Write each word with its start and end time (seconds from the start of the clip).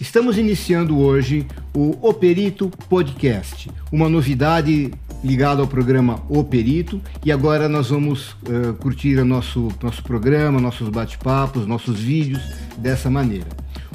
Estamos 0.00 0.38
iniciando 0.38 0.98
hoje 0.98 1.46
o 1.74 1.94
Operito 2.00 2.70
Podcast, 2.88 3.70
uma 3.92 4.08
novidade 4.08 4.90
ligada 5.22 5.60
ao 5.60 5.68
programa 5.68 6.22
Operito. 6.26 7.02
E 7.22 7.30
agora 7.30 7.68
nós 7.68 7.90
vamos 7.90 8.30
uh, 8.30 8.72
curtir 8.78 9.18
o 9.18 9.26
nosso, 9.26 9.68
nosso 9.82 10.02
programa, 10.02 10.58
nossos 10.58 10.88
bate-papos, 10.88 11.66
nossos 11.66 12.00
vídeos 12.00 12.42
dessa 12.78 13.10
maneira. 13.10 13.48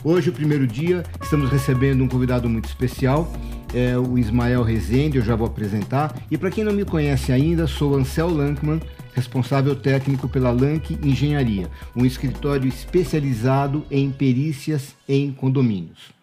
Hoje, 0.04 0.30
o 0.30 0.34
primeiro 0.34 0.68
dia, 0.68 1.04
estamos 1.20 1.50
recebendo 1.50 2.04
um 2.04 2.08
convidado 2.08 2.48
muito 2.48 2.66
especial, 2.66 3.34
é 3.74 3.98
o 3.98 4.16
Ismael 4.16 4.62
Rezende, 4.62 5.18
eu 5.18 5.26
já 5.26 5.36
vou 5.36 5.48
apresentar. 5.48 6.16
E 6.30 6.38
para 6.38 6.52
quem 6.52 6.64
não 6.64 6.72
me 6.72 6.86
conhece 6.86 7.32
ainda, 7.32 7.66
sou 7.66 7.96
Ansel 7.96 8.30
Lankman, 8.30 8.80
responsável 9.16 9.74
técnico 9.78 10.28
pela 10.28 10.52
Lank 10.52 11.00
Engenharia, 11.02 11.72
um 11.96 12.06
escritório 12.06 12.68
especializado 12.68 13.86
em 13.90 14.12
perícias 14.12 14.94
em 15.08 15.32
condomínios. 15.32 16.14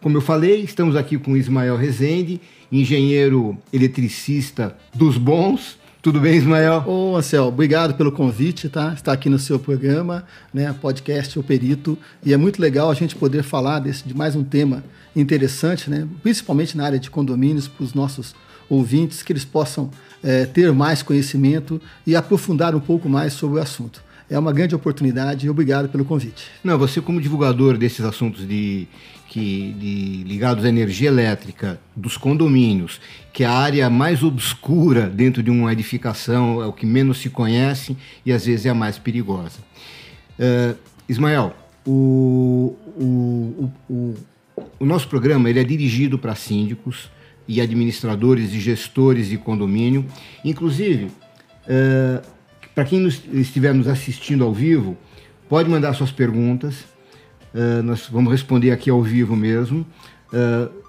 Como 0.00 0.16
eu 0.16 0.20
falei, 0.20 0.62
estamos 0.62 0.96
aqui 0.96 1.16
com 1.16 1.36
Ismael 1.36 1.76
Rezende, 1.76 2.40
engenheiro 2.70 3.56
eletricista 3.72 4.76
dos 4.92 5.16
bons, 5.16 5.78
tudo 6.02 6.18
bem, 6.18 6.36
Ismael? 6.36 6.82
Ô, 6.84 7.16
Ansel, 7.16 7.44
obrigado 7.44 7.94
pelo 7.94 8.10
convite, 8.10 8.68
tá? 8.68 8.92
Estar 8.92 9.12
aqui 9.12 9.30
no 9.30 9.38
seu 9.38 9.56
programa, 9.56 10.24
né? 10.52 10.74
Podcast 10.80 11.38
O 11.38 11.44
Perito. 11.44 11.96
E 12.24 12.32
é 12.32 12.36
muito 12.36 12.60
legal 12.60 12.90
a 12.90 12.94
gente 12.94 13.14
poder 13.14 13.44
falar 13.44 13.78
desse, 13.78 14.02
de 14.08 14.12
mais 14.12 14.34
um 14.34 14.42
tema 14.42 14.82
interessante, 15.14 15.88
né? 15.88 16.08
Principalmente 16.20 16.76
na 16.76 16.84
área 16.84 16.98
de 16.98 17.08
condomínios, 17.08 17.68
para 17.68 17.84
os 17.84 17.94
nossos 17.94 18.34
ouvintes, 18.68 19.22
que 19.22 19.32
eles 19.32 19.44
possam 19.44 19.92
é, 20.24 20.44
ter 20.44 20.72
mais 20.72 21.04
conhecimento 21.04 21.80
e 22.04 22.16
aprofundar 22.16 22.74
um 22.74 22.80
pouco 22.80 23.08
mais 23.08 23.32
sobre 23.34 23.60
o 23.60 23.62
assunto. 23.62 24.02
É 24.28 24.36
uma 24.36 24.52
grande 24.52 24.74
oportunidade 24.74 25.46
e 25.46 25.50
obrigado 25.50 25.88
pelo 25.88 26.04
convite. 26.04 26.46
Não, 26.64 26.76
você 26.76 27.00
como 27.00 27.20
divulgador 27.20 27.78
desses 27.78 28.04
assuntos 28.04 28.48
de 28.48 28.88
que, 29.32 29.72
de, 29.78 30.24
ligados 30.24 30.62
à 30.62 30.68
energia 30.68 31.08
elétrica 31.08 31.80
dos 31.96 32.18
condomínios, 32.18 33.00
que 33.32 33.42
é 33.42 33.46
a 33.46 33.52
área 33.52 33.88
mais 33.88 34.22
obscura 34.22 35.08
dentro 35.08 35.42
de 35.42 35.50
uma 35.50 35.72
edificação, 35.72 36.62
é 36.62 36.66
o 36.66 36.72
que 36.72 36.84
menos 36.84 37.16
se 37.16 37.30
conhece 37.30 37.96
e 38.26 38.30
às 38.30 38.44
vezes 38.44 38.66
é 38.66 38.68
a 38.68 38.74
mais 38.74 38.98
perigosa. 38.98 39.58
Uh, 40.38 40.76
Ismael, 41.08 41.56
o, 41.86 42.76
o, 42.94 43.70
o, 43.88 44.14
o, 44.78 44.84
nosso 44.84 45.08
programa 45.08 45.48
ele 45.48 45.60
é 45.60 45.64
dirigido 45.64 46.18
para 46.18 46.34
síndicos 46.34 47.10
e 47.48 47.58
administradores 47.58 48.52
e 48.52 48.60
gestores 48.60 49.30
de 49.30 49.38
condomínio. 49.38 50.04
Inclusive, 50.44 51.04
uh, 51.06 52.22
para 52.74 52.84
quem 52.84 53.00
nos, 53.00 53.22
estiver 53.32 53.72
nos 53.72 53.88
assistindo 53.88 54.44
ao 54.44 54.52
vivo, 54.52 54.94
pode 55.48 55.70
mandar 55.70 55.94
suas 55.94 56.12
perguntas 56.12 56.91
Uh, 57.54 57.82
nós 57.82 58.08
vamos 58.10 58.32
responder 58.32 58.70
aqui 58.70 58.90
ao 58.90 59.02
vivo 59.02 59.36
mesmo. 59.36 59.86
Uh, 60.32 60.82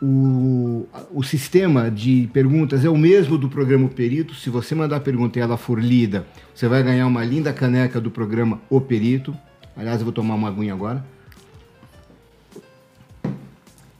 o, 0.00 0.88
o 1.10 1.22
sistema 1.22 1.90
de 1.90 2.28
perguntas 2.32 2.84
é 2.84 2.88
o 2.88 2.96
mesmo 2.96 3.36
do 3.36 3.48
programa 3.48 3.86
O 3.86 3.88
Perito. 3.88 4.34
Se 4.34 4.48
você 4.48 4.74
mandar 4.74 4.96
a 4.96 5.00
pergunta 5.00 5.38
e 5.38 5.42
ela 5.42 5.56
for 5.56 5.82
lida, 5.82 6.26
você 6.54 6.68
vai 6.68 6.82
ganhar 6.82 7.06
uma 7.06 7.24
linda 7.24 7.52
caneca 7.52 8.00
do 8.00 8.10
programa 8.10 8.60
O 8.70 8.80
Perito. 8.80 9.34
Aliás, 9.76 10.00
eu 10.00 10.04
vou 10.04 10.12
tomar 10.12 10.34
uma 10.34 10.48
aguinha 10.48 10.72
agora. 10.72 11.04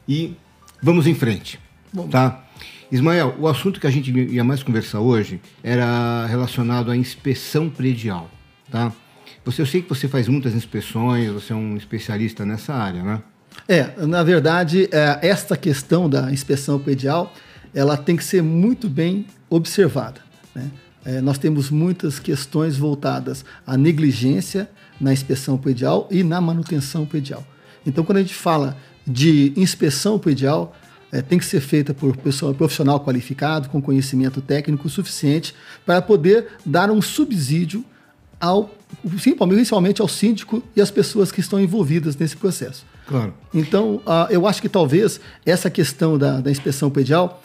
E 0.08 0.36
vamos 0.82 1.06
em 1.06 1.14
frente. 1.14 1.58
Bom. 1.92 2.08
Tá? 2.08 2.44
Ismael, 2.90 3.34
o 3.38 3.46
assunto 3.46 3.78
que 3.78 3.86
a 3.86 3.90
gente 3.90 4.10
ia 4.10 4.42
mais 4.42 4.62
conversar 4.62 5.00
hoje 5.00 5.40
era 5.62 6.26
relacionado 6.26 6.90
à 6.90 6.96
inspeção 6.96 7.68
predial. 7.68 8.30
Tá? 8.70 8.92
Você, 9.44 9.62
eu 9.62 9.66
sei 9.66 9.82
que 9.82 9.88
você 9.88 10.08
faz 10.08 10.28
muitas 10.28 10.54
inspeções, 10.54 11.30
você 11.30 11.52
é 11.52 11.56
um 11.56 11.76
especialista 11.76 12.44
nessa 12.44 12.74
área, 12.74 13.02
né? 13.02 13.22
É, 13.66 14.06
na 14.06 14.22
verdade, 14.22 14.88
é, 14.92 15.18
esta 15.22 15.56
questão 15.56 16.08
da 16.08 16.30
inspeção 16.32 16.78
predial, 16.78 17.32
ela 17.74 17.96
tem 17.96 18.16
que 18.16 18.24
ser 18.24 18.42
muito 18.42 18.88
bem 18.88 19.26
observada. 19.50 20.20
Né? 20.54 20.70
É, 21.04 21.20
nós 21.20 21.38
temos 21.38 21.70
muitas 21.70 22.18
questões 22.18 22.76
voltadas 22.76 23.44
à 23.66 23.76
negligência 23.76 24.70
na 25.00 25.12
inspeção 25.12 25.56
predial 25.56 26.08
e 26.10 26.22
na 26.22 26.40
manutenção 26.40 27.06
predial. 27.06 27.46
Então, 27.86 28.04
quando 28.04 28.18
a 28.18 28.20
gente 28.20 28.34
fala 28.34 28.76
de 29.06 29.52
inspeção 29.56 30.18
predial, 30.18 30.74
é, 31.10 31.22
tem 31.22 31.38
que 31.38 31.44
ser 31.44 31.60
feita 31.60 31.94
por 31.94 32.16
pessoa, 32.16 32.52
profissional 32.52 33.00
qualificado, 33.00 33.68
com 33.68 33.80
conhecimento 33.80 34.40
técnico 34.40 34.88
suficiente, 34.88 35.54
para 35.86 36.02
poder 36.02 36.48
dar 36.66 36.90
um 36.90 37.00
subsídio 37.00 37.84
ao 38.40 38.70
principalmente 39.46 40.00
ao 40.00 40.08
síndico 40.08 40.62
e 40.74 40.80
às 40.80 40.90
pessoas 40.90 41.30
que 41.30 41.40
estão 41.40 41.60
envolvidas 41.60 42.16
nesse 42.16 42.36
processo. 42.36 42.86
Claro. 43.06 43.34
Então, 43.52 43.96
uh, 43.96 44.30
eu 44.30 44.46
acho 44.46 44.60
que 44.62 44.68
talvez 44.68 45.20
essa 45.44 45.70
questão 45.70 46.16
da, 46.16 46.40
da 46.40 46.50
inspeção 46.50 46.90
predial, 46.90 47.42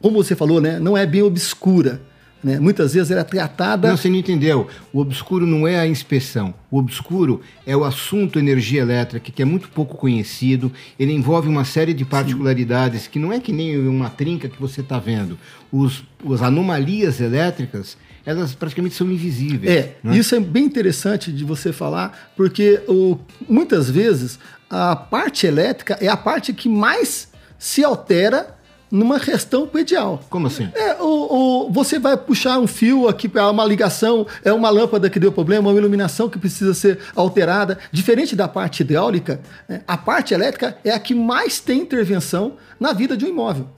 como 0.00 0.22
você 0.22 0.34
falou, 0.36 0.60
né, 0.60 0.78
não 0.78 0.96
é 0.96 1.04
bem 1.06 1.22
obscura. 1.22 2.00
Né? 2.42 2.60
Muitas 2.60 2.92
vezes 2.92 3.10
era 3.10 3.24
tratada. 3.24 3.88
Não, 3.88 3.96
você 3.96 4.10
não 4.10 4.16
entendeu. 4.16 4.68
O 4.92 5.00
obscuro 5.00 5.46
não 5.46 5.66
é 5.66 5.78
a 5.78 5.86
inspeção. 5.86 6.52
O 6.70 6.78
obscuro 6.78 7.40
é 7.66 7.74
o 7.74 7.84
assunto 7.84 8.38
energia 8.38 8.82
elétrica, 8.82 9.32
que 9.32 9.40
é 9.40 9.46
muito 9.46 9.70
pouco 9.70 9.96
conhecido. 9.96 10.70
Ele 10.98 11.12
envolve 11.12 11.48
uma 11.48 11.64
série 11.64 11.94
de 11.94 12.04
particularidades 12.04 13.02
Sim. 13.02 13.10
que 13.12 13.18
não 13.18 13.32
é 13.32 13.40
que 13.40 13.50
nem 13.50 13.78
uma 13.88 14.10
trinca 14.10 14.46
que 14.46 14.60
você 14.60 14.82
está 14.82 14.98
vendo. 14.98 15.38
Os, 15.72 16.04
as 16.30 16.42
anomalias 16.42 17.18
elétricas 17.18 17.96
elas 18.24 18.54
praticamente 18.54 18.94
são 18.94 19.10
invisíveis. 19.10 19.72
É, 19.72 19.96
né? 20.02 20.16
isso 20.16 20.34
é 20.34 20.40
bem 20.40 20.64
interessante 20.64 21.30
de 21.32 21.44
você 21.44 21.72
falar, 21.72 22.30
porque 22.36 22.80
o, 22.88 23.18
muitas 23.48 23.90
vezes 23.90 24.38
a 24.68 24.96
parte 24.96 25.46
elétrica 25.46 25.98
é 26.00 26.08
a 26.08 26.16
parte 26.16 26.52
que 26.52 26.68
mais 26.68 27.28
se 27.58 27.84
altera 27.84 28.54
numa 28.90 29.18
questão 29.18 29.66
pedial. 29.66 30.22
Como 30.30 30.46
assim? 30.46 30.68
É, 30.72 30.94
o, 31.02 31.66
o, 31.66 31.70
você 31.70 31.98
vai 31.98 32.16
puxar 32.16 32.58
um 32.60 32.66
fio 32.66 33.08
aqui 33.08 33.28
para 33.28 33.50
uma 33.50 33.64
ligação, 33.64 34.26
é 34.44 34.52
uma 34.52 34.70
lâmpada 34.70 35.10
que 35.10 35.18
deu 35.18 35.32
problema, 35.32 35.70
uma 35.70 35.78
iluminação 35.78 36.28
que 36.28 36.38
precisa 36.38 36.72
ser 36.72 37.00
alterada. 37.16 37.78
Diferente 37.90 38.36
da 38.36 38.46
parte 38.46 38.82
hidráulica, 38.82 39.40
né, 39.68 39.82
a 39.86 39.96
parte 39.96 40.32
elétrica 40.32 40.78
é 40.84 40.92
a 40.92 40.98
que 41.00 41.14
mais 41.14 41.58
tem 41.58 41.80
intervenção 41.80 42.54
na 42.78 42.92
vida 42.92 43.16
de 43.16 43.24
um 43.24 43.28
imóvel. 43.28 43.68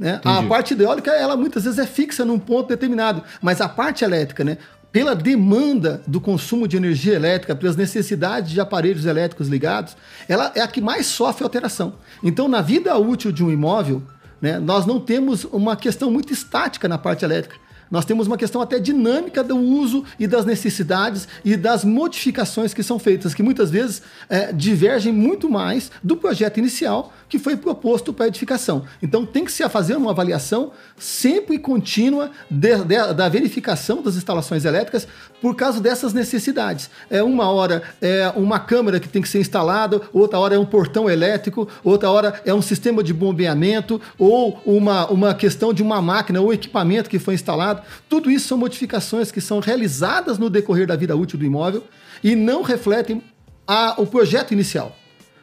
Né? 0.00 0.18
A 0.24 0.42
parte 0.44 0.72
hidráulica, 0.72 1.10
ela 1.10 1.36
muitas 1.36 1.64
vezes 1.64 1.78
é 1.78 1.86
fixa 1.86 2.24
num 2.24 2.38
ponto 2.38 2.68
determinado, 2.68 3.22
mas 3.42 3.60
a 3.60 3.68
parte 3.68 4.02
elétrica, 4.02 4.42
né? 4.42 4.56
pela 4.90 5.14
demanda 5.14 6.02
do 6.06 6.18
consumo 6.20 6.66
de 6.66 6.78
energia 6.78 7.14
elétrica, 7.14 7.54
pelas 7.54 7.76
necessidades 7.76 8.50
de 8.50 8.60
aparelhos 8.60 9.04
elétricos 9.04 9.46
ligados, 9.46 9.94
ela 10.26 10.50
é 10.54 10.62
a 10.62 10.66
que 10.66 10.80
mais 10.80 11.06
sofre 11.06 11.44
alteração. 11.44 11.94
Então, 12.22 12.48
na 12.48 12.62
vida 12.62 12.96
útil 12.96 13.30
de 13.30 13.44
um 13.44 13.50
imóvel, 13.50 14.02
né, 14.40 14.58
nós 14.58 14.86
não 14.86 14.98
temos 14.98 15.44
uma 15.44 15.76
questão 15.76 16.10
muito 16.10 16.32
estática 16.32 16.88
na 16.88 16.96
parte 16.96 17.22
elétrica. 17.22 17.56
Nós 17.90 18.04
temos 18.04 18.26
uma 18.26 18.36
questão 18.36 18.60
até 18.60 18.78
dinâmica 18.78 19.42
do 19.42 19.56
uso 19.56 20.04
e 20.18 20.26
das 20.26 20.44
necessidades 20.44 21.26
e 21.44 21.56
das 21.56 21.84
modificações 21.84 22.72
que 22.72 22.82
são 22.82 22.98
feitas, 22.98 23.34
que 23.34 23.42
muitas 23.42 23.70
vezes 23.70 24.02
é, 24.28 24.52
divergem 24.52 25.12
muito 25.12 25.50
mais 25.50 25.90
do 26.02 26.16
projeto 26.16 26.58
inicial 26.58 27.12
que 27.30 27.38
foi 27.38 27.56
proposto 27.56 28.12
para 28.12 28.24
a 28.24 28.28
edificação. 28.28 28.84
Então 29.00 29.24
tem 29.24 29.44
que 29.44 29.52
se 29.52 29.66
fazer 29.68 29.96
uma 29.96 30.10
avaliação 30.10 30.72
sempre 30.98 31.58
contínua 31.58 32.30
de, 32.50 32.76
de, 32.84 33.12
da 33.14 33.28
verificação 33.28 34.02
das 34.02 34.16
instalações 34.16 34.64
elétricas 34.64 35.06
por 35.40 35.54
causa 35.54 35.80
dessas 35.80 36.12
necessidades. 36.12 36.90
É 37.08 37.22
uma 37.22 37.48
hora 37.48 37.82
é 38.02 38.32
uma 38.34 38.58
câmera 38.58 38.98
que 38.98 39.08
tem 39.08 39.22
que 39.22 39.28
ser 39.28 39.38
instalada, 39.38 40.02
outra 40.12 40.38
hora 40.40 40.56
é 40.56 40.58
um 40.58 40.66
portão 40.66 41.08
elétrico, 41.08 41.68
outra 41.84 42.10
hora 42.10 42.40
é 42.44 42.52
um 42.52 42.60
sistema 42.60 43.02
de 43.02 43.14
bombeamento 43.14 44.00
ou 44.18 44.60
uma, 44.66 45.06
uma 45.08 45.34
questão 45.34 45.72
de 45.72 45.82
uma 45.82 46.02
máquina 46.02 46.40
ou 46.40 46.52
equipamento 46.52 47.08
que 47.08 47.18
foi 47.18 47.34
instalado. 47.34 47.79
Tudo 48.08 48.30
isso 48.30 48.48
são 48.48 48.58
modificações 48.58 49.30
que 49.30 49.40
são 49.40 49.60
realizadas 49.60 50.38
no 50.38 50.50
decorrer 50.50 50.86
da 50.86 50.96
vida 50.96 51.16
útil 51.16 51.38
do 51.38 51.44
imóvel 51.44 51.84
e 52.22 52.34
não 52.34 52.62
refletem 52.62 53.22
a, 53.66 53.94
o 54.00 54.06
projeto 54.06 54.52
inicial. 54.52 54.96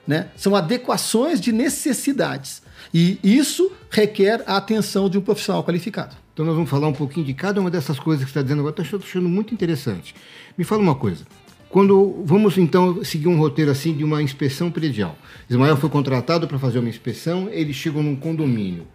Né? 0.07 0.27
São 0.35 0.55
adequações 0.55 1.41
de 1.41 1.51
necessidades. 1.51 2.61
E 2.93 3.19
isso 3.23 3.71
requer 3.89 4.43
a 4.47 4.57
atenção 4.57 5.09
de 5.09 5.17
um 5.17 5.21
profissional 5.21 5.63
qualificado. 5.63 6.15
Então 6.33 6.45
nós 6.45 6.55
vamos 6.55 6.69
falar 6.69 6.87
um 6.87 6.93
pouquinho 6.93 7.25
de 7.25 7.33
cada 7.33 7.59
uma 7.59 7.71
dessas 7.71 7.99
coisas 7.99 8.23
que 8.23 8.31
você 8.31 8.39
está 8.39 8.41
dizendo 8.41 8.59
agora. 8.59 8.81
Estou 8.81 8.99
achando 8.99 9.27
muito 9.27 9.53
interessante. 9.53 10.15
Me 10.57 10.63
fala 10.63 10.81
uma 10.81 10.95
coisa. 10.95 11.25
Quando 11.69 12.23
vamos 12.23 12.57
então 12.57 13.03
seguir 13.03 13.27
um 13.27 13.37
roteiro 13.37 13.71
assim 13.71 13.93
de 13.93 14.03
uma 14.03 14.21
inspeção 14.21 14.71
predial. 14.71 15.17
Ismael 15.49 15.75
foi 15.75 15.89
contratado 15.89 16.47
para 16.47 16.57
fazer 16.57 16.79
uma 16.79 16.89
inspeção, 16.89 17.49
ele 17.51 17.73
chegou 17.73 18.01
num 18.01 18.15
condomínio. 18.15 18.87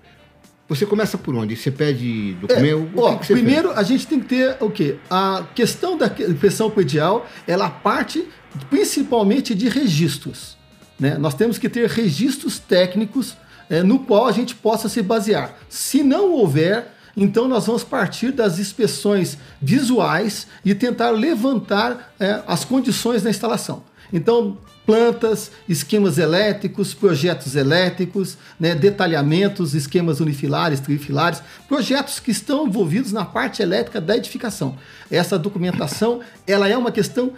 Você 0.69 0.87
começa 0.87 1.19
por 1.19 1.35
onde? 1.35 1.57
Você 1.57 1.71
pede 1.71 2.35
documento? 2.35 2.91
É, 2.97 3.01
ó, 3.01 3.17
primeiro 3.17 3.69
pede? 3.69 3.81
a 3.81 3.83
gente 3.83 4.07
tem 4.07 4.21
que 4.21 4.27
ter 4.27 4.57
o 4.61 4.71
quê? 4.71 4.97
A 5.11 5.45
questão 5.55 5.99
da 5.99 6.07
inspeção 6.07 6.71
predial, 6.71 7.27
ela 7.47 7.69
parte 7.69 8.27
principalmente 8.71 9.55
de 9.55 9.69
registros 9.69 10.57
Né? 10.99 11.17
Nós 11.19 11.35
temos 11.35 11.59
que 11.59 11.69
ter 11.69 11.89
registros 11.89 12.59
técnicos 12.59 13.37
é, 13.69 13.83
no 13.83 14.01
qual 14.01 14.27
a 14.27 14.33
gente 14.33 14.55
possa 14.55 14.89
se 14.89 15.03
basear. 15.03 15.57
Se 15.69 16.03
não 16.03 16.33
houver, 16.33 16.93
então 17.17 17.49
nós 17.49 17.67
vamos 17.67 17.83
partir 17.83 18.31
das 18.31 18.59
inspeções 18.59 19.37
visuais 19.61 20.47
e 20.65 20.75
tentar 20.75 21.11
levantar 21.11 22.15
é, 22.21 22.43
as 22.47 22.65
condições 22.65 23.23
da 23.23 23.31
instalação. 23.31 23.83
Então, 24.13 24.59
plantas, 24.85 25.51
esquemas 25.69 26.19
elétricos, 26.19 26.93
projetos 26.93 27.55
elétricos, 27.55 28.37
né, 28.59 28.75
detalhamentos, 28.75 29.75
esquemas 29.75 30.21
unifilares, 30.21 30.81
trifilares, 30.81 31.43
projetos 31.69 32.19
que 32.19 32.31
estão 32.31 32.67
envolvidos 32.67 33.13
na 33.13 33.25
parte 33.25 33.63
elétrica 33.63 34.01
da 34.01 34.17
edificação. 34.17 34.77
Essa 35.11 35.39
documentação 35.39 36.21
ela 36.47 36.69
é 36.69 36.77
uma 36.77 36.91
questão 36.91 37.33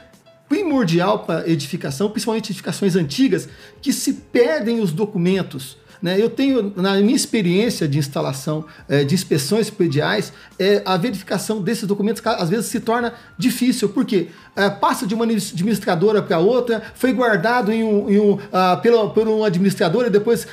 primordial 0.48 1.20
para 1.20 1.48
edificação, 1.48 2.10
principalmente 2.10 2.50
edificações 2.50 2.96
antigas, 2.96 3.48
que 3.80 3.92
se 3.92 4.12
perdem 4.12 4.80
os 4.80 4.92
documentos 4.92 5.76
né? 6.04 6.20
Eu 6.20 6.28
tenho, 6.28 6.70
na 6.76 6.96
minha 6.96 7.16
experiência 7.16 7.88
de 7.88 7.98
instalação 7.98 8.66
é, 8.86 9.04
de 9.04 9.14
inspeções 9.14 9.70
prediais, 9.70 10.34
é, 10.58 10.82
a 10.84 10.98
verificação 10.98 11.62
desses 11.62 11.86
documentos 11.86 12.20
às 12.26 12.50
vezes 12.50 12.66
se 12.66 12.78
torna 12.78 13.14
difícil, 13.38 13.88
porque 13.88 14.28
é, 14.54 14.68
passa 14.68 15.06
de 15.06 15.14
uma 15.14 15.24
administradora 15.24 16.20
para 16.20 16.38
outra, 16.38 16.82
foi 16.94 17.10
guardado 17.14 17.72
em 17.72 17.82
um, 17.82 18.10
em 18.10 18.20
um, 18.20 18.38
ah, 18.52 18.78
por 19.14 19.26
um 19.26 19.44
administrador 19.44 20.04
e 20.04 20.10
depois 20.10 20.46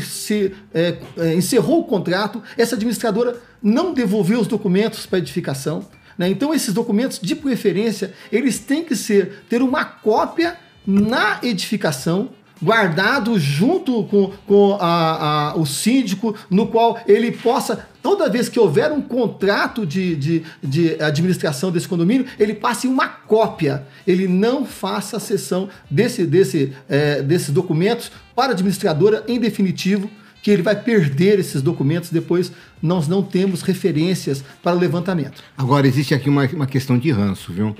se, 0.00 0.54
é, 0.72 0.98
encerrou 1.34 1.80
o 1.80 1.84
contrato, 1.84 2.40
essa 2.56 2.76
administradora 2.76 3.42
não 3.60 3.92
devolveu 3.92 4.38
os 4.38 4.46
documentos 4.46 5.04
para 5.04 5.18
edificação. 5.18 5.84
Né? 6.16 6.28
Então, 6.28 6.54
esses 6.54 6.72
documentos, 6.72 7.18
de 7.20 7.34
preferência, 7.34 8.14
eles 8.30 8.60
têm 8.60 8.84
que 8.84 8.94
ser 8.94 9.42
ter 9.48 9.62
uma 9.62 9.84
cópia 9.84 10.56
na 10.86 11.40
edificação 11.42 12.30
guardado 12.62 13.38
junto 13.38 14.04
com, 14.04 14.32
com 14.46 14.78
a, 14.80 15.50
a, 15.50 15.56
o 15.56 15.66
síndico, 15.66 16.34
no 16.48 16.68
qual 16.68 16.98
ele 17.06 17.32
possa, 17.32 17.88
toda 18.02 18.30
vez 18.30 18.48
que 18.48 18.60
houver 18.60 18.92
um 18.92 19.02
contrato 19.02 19.84
de, 19.84 20.14
de, 20.14 20.42
de 20.62 21.02
administração 21.02 21.72
desse 21.72 21.88
condomínio, 21.88 22.26
ele 22.38 22.54
passe 22.54 22.86
uma 22.86 23.08
cópia. 23.08 23.86
Ele 24.06 24.28
não 24.28 24.64
faça 24.64 25.16
a 25.16 25.20
cessão 25.20 25.68
desse, 25.90 26.24
desse, 26.24 26.72
é, 26.88 27.20
desses 27.20 27.50
documentos 27.50 28.12
para 28.34 28.52
a 28.52 28.52
administradora 28.52 29.24
em 29.26 29.40
definitivo 29.40 30.08
que 30.42 30.50
ele 30.50 30.62
vai 30.62 30.74
perder 30.74 31.38
esses 31.38 31.62
documentos 31.62 32.10
depois 32.10 32.50
nós 32.82 33.06
não 33.06 33.22
temos 33.22 33.62
referências 33.62 34.44
para 34.60 34.76
o 34.76 34.78
levantamento. 34.78 35.40
Agora, 35.56 35.86
existe 35.86 36.14
aqui 36.14 36.28
uma, 36.28 36.46
uma 36.46 36.66
questão 36.66 36.98
de 36.98 37.12
ranço, 37.12 37.52
viu? 37.52 37.68
Uh, 37.68 37.76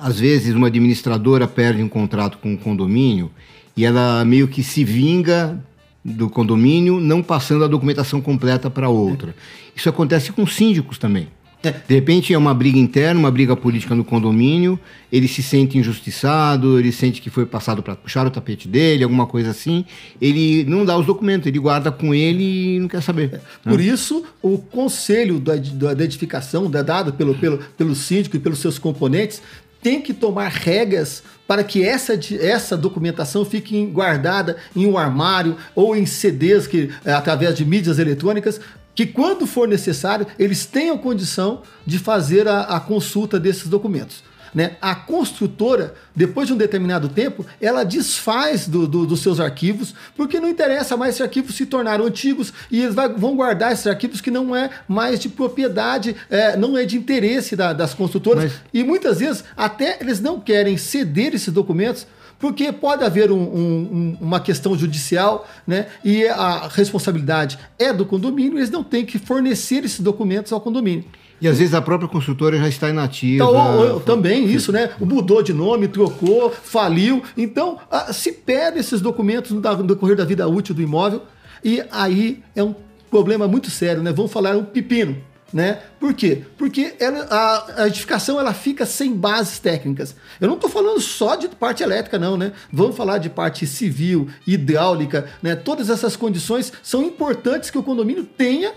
às 0.00 0.18
vezes, 0.18 0.56
uma 0.56 0.66
administradora 0.66 1.46
perde 1.46 1.80
um 1.80 1.88
contrato 1.88 2.38
com 2.38 2.52
um 2.52 2.56
condomínio 2.56 3.30
e 3.76 3.84
ela 3.84 4.24
meio 4.24 4.48
que 4.48 4.62
se 4.62 4.84
vinga 4.84 5.58
do 6.04 6.28
condomínio, 6.28 7.00
não 7.00 7.22
passando 7.22 7.64
a 7.64 7.68
documentação 7.68 8.20
completa 8.20 8.68
para 8.68 8.88
outra. 8.88 9.34
Isso 9.74 9.88
acontece 9.88 10.32
com 10.32 10.46
síndicos 10.46 10.98
também. 10.98 11.28
É. 11.62 11.70
De 11.70 11.94
repente 11.94 12.34
é 12.34 12.38
uma 12.38 12.52
briga 12.52 12.78
interna, 12.78 13.20
uma 13.20 13.30
briga 13.30 13.54
política 13.54 13.94
no 13.94 14.04
condomínio, 14.04 14.78
ele 15.12 15.28
se 15.28 15.42
sente 15.42 15.78
injustiçado, 15.78 16.78
ele 16.78 16.90
sente 16.90 17.20
que 17.20 17.30
foi 17.30 17.46
passado 17.46 17.82
para 17.82 17.94
puxar 17.94 18.26
o 18.26 18.30
tapete 18.30 18.66
dele, 18.66 19.04
alguma 19.04 19.26
coisa 19.26 19.50
assim. 19.50 19.84
Ele 20.20 20.64
não 20.64 20.84
dá 20.84 20.96
os 20.98 21.06
documentos, 21.06 21.46
ele 21.46 21.58
guarda 21.58 21.92
com 21.92 22.12
ele 22.12 22.76
e 22.76 22.80
não 22.80 22.88
quer 22.88 23.00
saber. 23.00 23.30
É. 23.32 23.36
Né? 23.36 23.40
Por 23.64 23.80
isso, 23.80 24.24
o 24.42 24.58
conselho 24.58 25.38
da, 25.38 25.54
da 25.94 26.04
edificação, 26.04 26.68
dado 26.68 27.12
pelo, 27.12 27.34
pelo, 27.34 27.58
pelo 27.76 27.94
síndico 27.94 28.36
e 28.36 28.40
pelos 28.40 28.58
seus 28.58 28.78
componentes, 28.78 29.40
tem 29.82 30.00
que 30.00 30.14
tomar 30.14 30.48
regras 30.48 31.22
para 31.46 31.64
que 31.64 31.84
essa, 31.84 32.18
essa 32.40 32.76
documentação 32.76 33.44
fique 33.44 33.84
guardada 33.86 34.56
em 34.74 34.86
um 34.86 34.96
armário 34.96 35.56
ou 35.74 35.96
em 35.96 36.06
CDs 36.06 36.66
que, 36.66 36.90
é, 37.04 37.12
através 37.12 37.54
de 37.54 37.64
mídias 37.64 37.98
eletrônicas, 37.98 38.60
que 38.94 39.06
quando 39.06 39.46
for 39.46 39.66
necessário, 39.66 40.26
eles 40.38 40.64
tenham 40.66 40.96
condição 40.98 41.62
de 41.84 41.98
fazer 41.98 42.46
a, 42.46 42.62
a 42.62 42.80
consulta 42.80 43.40
desses 43.40 43.68
documentos. 43.68 44.22
Né? 44.54 44.76
A 44.82 44.94
construtora, 44.94 45.94
depois 46.14 46.46
de 46.46 46.52
um 46.52 46.56
determinado 46.56 47.08
tempo, 47.08 47.44
ela 47.60 47.84
desfaz 47.84 48.68
do, 48.68 48.86
do, 48.86 49.06
dos 49.06 49.20
seus 49.20 49.40
arquivos, 49.40 49.94
porque 50.14 50.38
não 50.38 50.48
interessa 50.48 50.96
mais 50.96 51.14
esses 51.14 51.22
arquivos 51.22 51.54
se 51.56 51.64
tornaram 51.64 52.04
antigos 52.04 52.52
e 52.70 52.82
eles 52.82 52.94
vai, 52.94 53.08
vão 53.08 53.34
guardar 53.34 53.72
esses 53.72 53.86
arquivos 53.86 54.20
que 54.20 54.30
não 54.30 54.54
é 54.54 54.68
mais 54.86 55.18
de 55.18 55.30
propriedade, 55.30 56.14
é, 56.28 56.54
não 56.56 56.76
é 56.76 56.84
de 56.84 56.98
interesse 56.98 57.56
da, 57.56 57.72
das 57.72 57.94
construtoras. 57.94 58.44
Mas... 58.44 58.52
E 58.74 58.84
muitas 58.84 59.20
vezes 59.20 59.42
até 59.56 59.96
eles 60.00 60.20
não 60.20 60.38
querem 60.38 60.76
ceder 60.76 61.34
esses 61.34 61.52
documentos 61.52 62.06
porque 62.38 62.72
pode 62.72 63.04
haver 63.04 63.30
um, 63.30 63.40
um, 63.40 64.18
uma 64.20 64.40
questão 64.40 64.76
judicial, 64.76 65.48
né? 65.64 65.86
E 66.04 66.26
a 66.26 66.66
responsabilidade 66.66 67.56
é 67.78 67.92
do 67.92 68.04
condomínio, 68.04 68.58
eles 68.58 68.68
não 68.68 68.82
têm 68.82 69.06
que 69.06 69.16
fornecer 69.16 69.84
esses 69.84 70.00
documentos 70.00 70.52
ao 70.52 70.60
condomínio. 70.60 71.04
E 71.42 71.48
às 71.48 71.58
vezes 71.58 71.74
a 71.74 71.82
própria 71.82 72.08
construtora 72.08 72.56
já 72.56 72.68
está 72.68 72.88
inativa. 72.88 73.44
Então, 73.44 73.98
também 73.98 74.44
isso, 74.46 74.70
né? 74.70 74.90
Mudou 75.00 75.42
de 75.42 75.52
nome, 75.52 75.88
trocou, 75.88 76.50
faliu. 76.50 77.20
Então, 77.36 77.80
se 78.12 78.30
perde 78.30 78.78
esses 78.78 79.00
documentos 79.00 79.50
no 79.50 79.60
decorrer 79.82 80.16
da 80.16 80.24
vida 80.24 80.46
útil 80.46 80.72
do 80.72 80.80
imóvel. 80.80 81.22
E 81.64 81.82
aí 81.90 82.44
é 82.54 82.62
um 82.62 82.72
problema 83.10 83.48
muito 83.48 83.70
sério, 83.70 84.04
né? 84.04 84.12
Vamos 84.12 84.30
falar 84.30 84.56
um 84.56 84.64
pepino. 84.64 85.16
Né? 85.52 85.80
Por 86.00 86.14
quê? 86.14 86.44
Porque 86.56 86.94
ela, 86.98 87.26
a, 87.28 87.82
a, 87.82 87.86
edificação 87.86 88.40
ela 88.40 88.54
fica 88.54 88.86
sem 88.86 89.12
bases 89.12 89.58
técnicas. 89.58 90.16
Eu 90.40 90.48
não 90.48 90.54
estou 90.54 90.70
falando 90.70 90.98
só 90.98 91.34
de 91.34 91.46
parte 91.48 91.82
elétrica, 91.82 92.18
não, 92.18 92.38
né? 92.38 92.52
Vamos 92.72 92.96
falar 92.96 93.18
de 93.18 93.28
parte 93.28 93.66
civil, 93.66 94.28
hidráulica, 94.46 95.28
né? 95.42 95.54
Todas 95.54 95.90
essas 95.90 96.16
condições 96.16 96.72
são 96.82 97.02
importantes 97.02 97.68
que 97.68 97.76
o 97.76 97.82
condomínio 97.82 98.24
tenha 98.24 98.72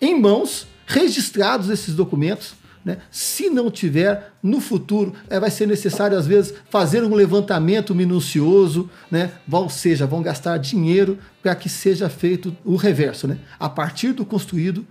em 0.00 0.18
mãos 0.18 0.66
registrados 0.86 1.70
esses 1.70 1.94
documentos. 1.94 2.54
Né? 2.84 2.98
Se 3.10 3.48
não 3.48 3.70
tiver, 3.70 4.32
no 4.42 4.60
futuro 4.60 5.14
é, 5.30 5.40
vai 5.40 5.50
ser 5.50 5.66
necessário, 5.66 6.18
às 6.18 6.26
vezes, 6.26 6.52
fazer 6.68 7.02
um 7.02 7.14
levantamento 7.14 7.94
minucioso, 7.94 8.90
né? 9.10 9.32
ou 9.50 9.70
seja, 9.70 10.06
vão 10.06 10.22
gastar 10.22 10.58
dinheiro 10.58 11.18
para 11.42 11.54
que 11.54 11.68
seja 11.68 12.08
feito 12.10 12.54
o 12.62 12.76
reverso. 12.76 13.26
Né? 13.26 13.38
A 13.58 13.70
partir 13.70 14.12
do 14.12 14.24
construído, 14.24 14.86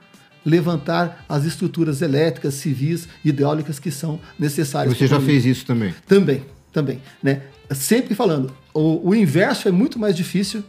levantar 0.45 1.23
as 1.29 1.45
estruturas 1.45 2.01
elétricas, 2.01 2.55
civis, 2.55 3.07
hidráulicas 3.23 3.79
que 3.79 3.91
são 3.91 4.19
necessárias. 4.37 4.97
Você 4.97 5.07
já 5.07 5.21
fez 5.21 5.45
isso 5.45 5.65
também? 5.65 5.93
Também, 6.07 6.45
também. 6.71 7.01
Né? 7.21 7.43
Sempre 7.71 8.15
falando, 8.15 8.51
o, 8.73 9.09
o 9.09 9.15
inverso 9.15 9.67
é 9.67 9.71
muito 9.71 9.97
mais 9.97 10.15
difícil 10.15 10.63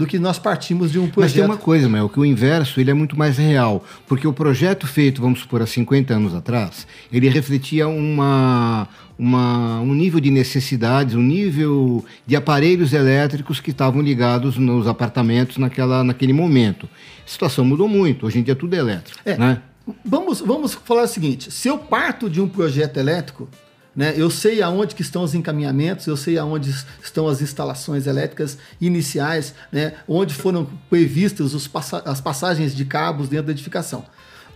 do 0.00 0.06
que 0.06 0.18
nós 0.18 0.38
partimos 0.38 0.90
de 0.90 0.98
um 0.98 1.02
projeto. 1.02 1.20
Mas 1.20 1.32
tem 1.34 1.44
uma 1.44 1.58
coisa, 1.58 1.86
Mel, 1.86 2.08
que 2.08 2.18
o 2.18 2.24
inverso 2.24 2.80
ele 2.80 2.90
é 2.90 2.94
muito 2.94 3.18
mais 3.18 3.36
real, 3.36 3.84
porque 4.08 4.26
o 4.26 4.32
projeto 4.32 4.86
feito, 4.86 5.20
vamos 5.20 5.40
supor, 5.40 5.60
há 5.60 5.66
50 5.66 6.14
anos 6.14 6.34
atrás, 6.34 6.86
ele 7.12 7.28
refletia 7.28 7.86
uma, 7.86 8.88
uma, 9.18 9.78
um 9.80 9.92
nível 9.92 10.18
de 10.18 10.30
necessidades, 10.30 11.14
um 11.14 11.22
nível 11.22 12.02
de 12.26 12.34
aparelhos 12.34 12.94
elétricos 12.94 13.60
que 13.60 13.72
estavam 13.72 14.00
ligados 14.00 14.56
nos 14.56 14.88
apartamentos 14.88 15.58
naquela, 15.58 16.02
naquele 16.02 16.32
momento. 16.32 16.88
A 17.26 17.28
situação 17.28 17.62
mudou 17.62 17.86
muito, 17.86 18.24
hoje 18.24 18.38
em 18.38 18.42
dia 18.42 18.56
tudo 18.56 18.72
é 18.72 18.78
elétrico. 18.78 19.20
É, 19.22 19.36
né? 19.36 19.60
vamos, 20.02 20.40
vamos 20.40 20.72
falar 20.72 21.02
o 21.02 21.08
seguinte: 21.08 21.52
se 21.52 21.68
eu 21.68 21.76
parto 21.76 22.30
de 22.30 22.40
um 22.40 22.48
projeto 22.48 22.96
elétrico, 22.96 23.46
né? 23.94 24.14
Eu 24.16 24.30
sei 24.30 24.62
aonde 24.62 24.94
que 24.94 25.02
estão 25.02 25.22
os 25.22 25.34
encaminhamentos, 25.34 26.06
eu 26.06 26.16
sei 26.16 26.38
aonde 26.38 26.70
estão 27.02 27.26
as 27.26 27.42
instalações 27.42 28.06
elétricas 28.06 28.56
iniciais, 28.80 29.54
né? 29.72 29.94
onde 30.06 30.32
foram 30.32 30.68
previstas 30.88 31.54
os 31.54 31.66
passa 31.66 32.02
as 32.04 32.20
passagens 32.20 32.74
de 32.74 32.84
cabos 32.84 33.28
dentro 33.28 33.46
da 33.46 33.52
edificação. 33.52 34.04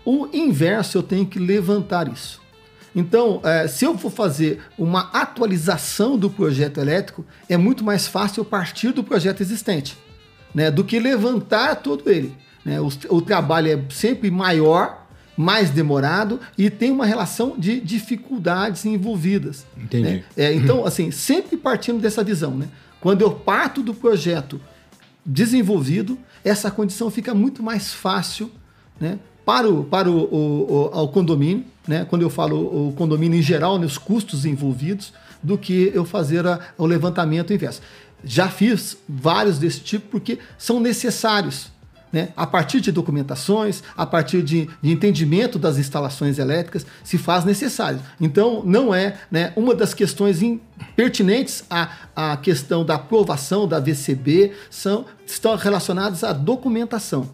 O 0.05 0.29
inverso, 0.33 0.99
eu 0.99 1.03
tenho 1.03 1.27
que 1.27 1.39
levantar 1.39 2.13
isso. 2.13 2.41
Então, 2.95 3.41
é, 3.43 3.67
se 3.67 3.85
eu 3.85 3.99
for 3.99 4.11
fazer 4.11 4.61
uma 4.79 5.11
atualização 5.13 6.17
do 6.17 6.31
projeto 6.31 6.79
elétrico, 6.79 7.25
é 7.49 7.57
muito 7.57 7.83
mais 7.83 8.07
fácil 8.07 8.43
eu 8.43 8.45
partir 8.45 8.93
do 8.93 9.03
projeto 9.03 9.41
existente 9.41 9.99
né, 10.55 10.71
do 10.71 10.85
que 10.85 11.01
levantar 11.01 11.77
todo 11.77 12.09
ele. 12.09 12.35
Né? 12.65 12.81
O, 12.81 12.89
o 13.09 13.21
trabalho 13.21 13.73
é 13.73 13.93
sempre 13.93 14.31
maior 14.31 15.04
mais 15.37 15.71
demorado 15.71 16.41
e 16.57 16.71
tem 16.71 16.91
uma 16.91 17.07
relação 17.07 17.55
de 17.59 17.81
dificuldades 17.81 18.85
envolvidas. 18.85 19.67
Entendi. 19.77 20.03
Né? 20.09 20.25
É, 20.37 20.53
então, 20.53 20.85
assim, 20.87 21.11
sempre 21.11 21.57
partindo 21.57 22.01
dessa 22.01 22.23
visão, 22.23 22.57
né? 22.57 22.69
Quando 23.01 23.23
eu 23.23 23.31
parto 23.31 23.83
do 23.83 23.93
projeto 23.93 24.61
desenvolvido, 25.25 26.19
essa 26.43 26.71
condição 26.71 27.11
fica 27.11 27.35
muito 27.35 27.63
mais 27.63 27.93
fácil, 27.93 28.51
né? 29.01 29.19
Para 29.45 29.69
o, 29.69 29.85
para 29.85 30.11
o, 30.11 30.25
o, 30.25 30.91
o, 30.95 31.03
o 31.03 31.09
condomínio, 31.09 31.65
né? 31.87 32.07
quando 32.07 32.23
eu 32.23 32.31
falo 32.31 32.89
o 32.89 32.93
condomínio 32.93 33.39
em 33.39 33.43
geral, 33.43 33.79
né? 33.79 33.85
os 33.85 33.99
custos 33.99 34.47
envolvidos, 34.47 35.13
do 35.43 35.59
que 35.59 35.93
eu 35.95 36.07
fazer 36.07 36.47
a, 36.47 36.59
o 36.79 36.87
levantamento 36.87 37.53
inverso. 37.53 37.83
Já 38.25 38.49
fiz 38.49 38.97
vários 39.07 39.59
desse 39.59 39.81
tipo 39.81 40.09
porque 40.09 40.39
são 40.57 40.81
necessários 40.81 41.71
né, 42.15 42.29
a 42.37 42.47
partir 42.47 42.81
de 42.81 42.93
documentações, 42.93 43.83
a 43.97 44.07
partir 44.07 44.41
de, 44.41 44.71
de 44.81 44.93
entendimento 44.93 45.59
das 45.59 45.79
instalações 45.79 46.39
elétricas, 46.39 46.87
se 47.03 47.19
faz 47.19 47.45
necessário. 47.45 47.99
Então, 48.21 48.63
não 48.65 48.95
é 48.95 49.19
né, 49.29 49.53
uma 49.57 49.75
das 49.75 49.93
questões 49.93 50.39
pertinentes 50.95 51.65
à, 51.69 51.91
à 52.15 52.37
questão 52.37 52.85
da 52.85 52.95
aprovação 52.95 53.67
da 53.67 53.81
VCB, 53.81 54.53
são, 54.71 55.07
estão 55.27 55.57
relacionadas 55.57 56.23
à 56.23 56.33
documentação. 56.33 57.29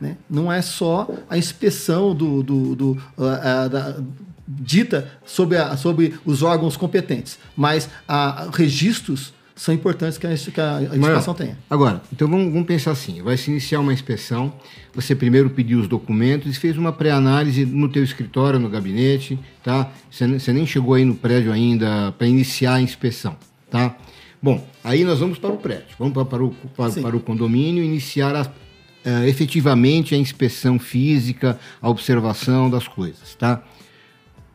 Né? 0.00 0.16
Não 0.28 0.52
é 0.52 0.60
só 0.60 1.08
a 1.28 1.38
inspeção 1.38 2.12
do, 2.12 2.42
do, 2.42 2.74
do 2.74 2.90
uh, 2.90 3.66
uh, 3.66 3.68
da, 3.68 3.96
dita 4.44 5.08
sobre, 5.24 5.56
a, 5.56 5.76
sobre 5.76 6.18
os 6.24 6.42
órgãos 6.42 6.76
competentes, 6.76 7.38
mas 7.56 7.88
a, 8.08 8.48
registros 8.52 9.32
são 9.60 9.74
importantes 9.74 10.16
que 10.16 10.26
a, 10.26 10.30
que 10.30 10.60
a 10.60 10.96
inspeção 10.96 11.34
tenha. 11.34 11.58
Agora, 11.68 12.00
então 12.10 12.26
vamos, 12.26 12.50
vamos, 12.50 12.66
pensar 12.66 12.92
assim: 12.92 13.20
vai 13.20 13.36
se 13.36 13.50
iniciar 13.50 13.80
uma 13.80 13.92
inspeção, 13.92 14.54
você 14.94 15.14
primeiro 15.14 15.50
pediu 15.50 15.80
os 15.80 15.86
documentos 15.86 16.56
e 16.56 16.58
fez 16.58 16.78
uma 16.78 16.90
pré-análise 16.90 17.66
no 17.66 17.86
teu 17.86 18.02
escritório, 18.02 18.58
no 18.58 18.70
gabinete, 18.70 19.38
tá? 19.62 19.92
Você, 20.10 20.26
você 20.26 20.50
nem 20.54 20.64
chegou 20.64 20.94
aí 20.94 21.04
no 21.04 21.14
prédio 21.14 21.52
ainda 21.52 22.10
para 22.12 22.26
iniciar 22.26 22.76
a 22.76 22.80
inspeção, 22.80 23.36
tá? 23.70 23.94
Bom, 24.42 24.66
aí 24.82 25.04
nós 25.04 25.18
vamos 25.18 25.38
para 25.38 25.50
o 25.50 25.58
prédio, 25.58 25.94
vamos 25.98 26.14
para, 26.14 26.24
para, 26.24 26.42
o, 26.42 26.54
para, 26.74 26.92
para 26.92 27.16
o 27.16 27.20
condomínio 27.20 27.84
iniciar 27.84 28.34
a, 28.34 28.42
uh, 28.44 29.24
efetivamente 29.28 30.14
a 30.14 30.18
inspeção 30.18 30.78
física, 30.78 31.60
a 31.82 31.90
observação 31.90 32.70
das 32.70 32.88
coisas, 32.88 33.34
tá? 33.34 33.62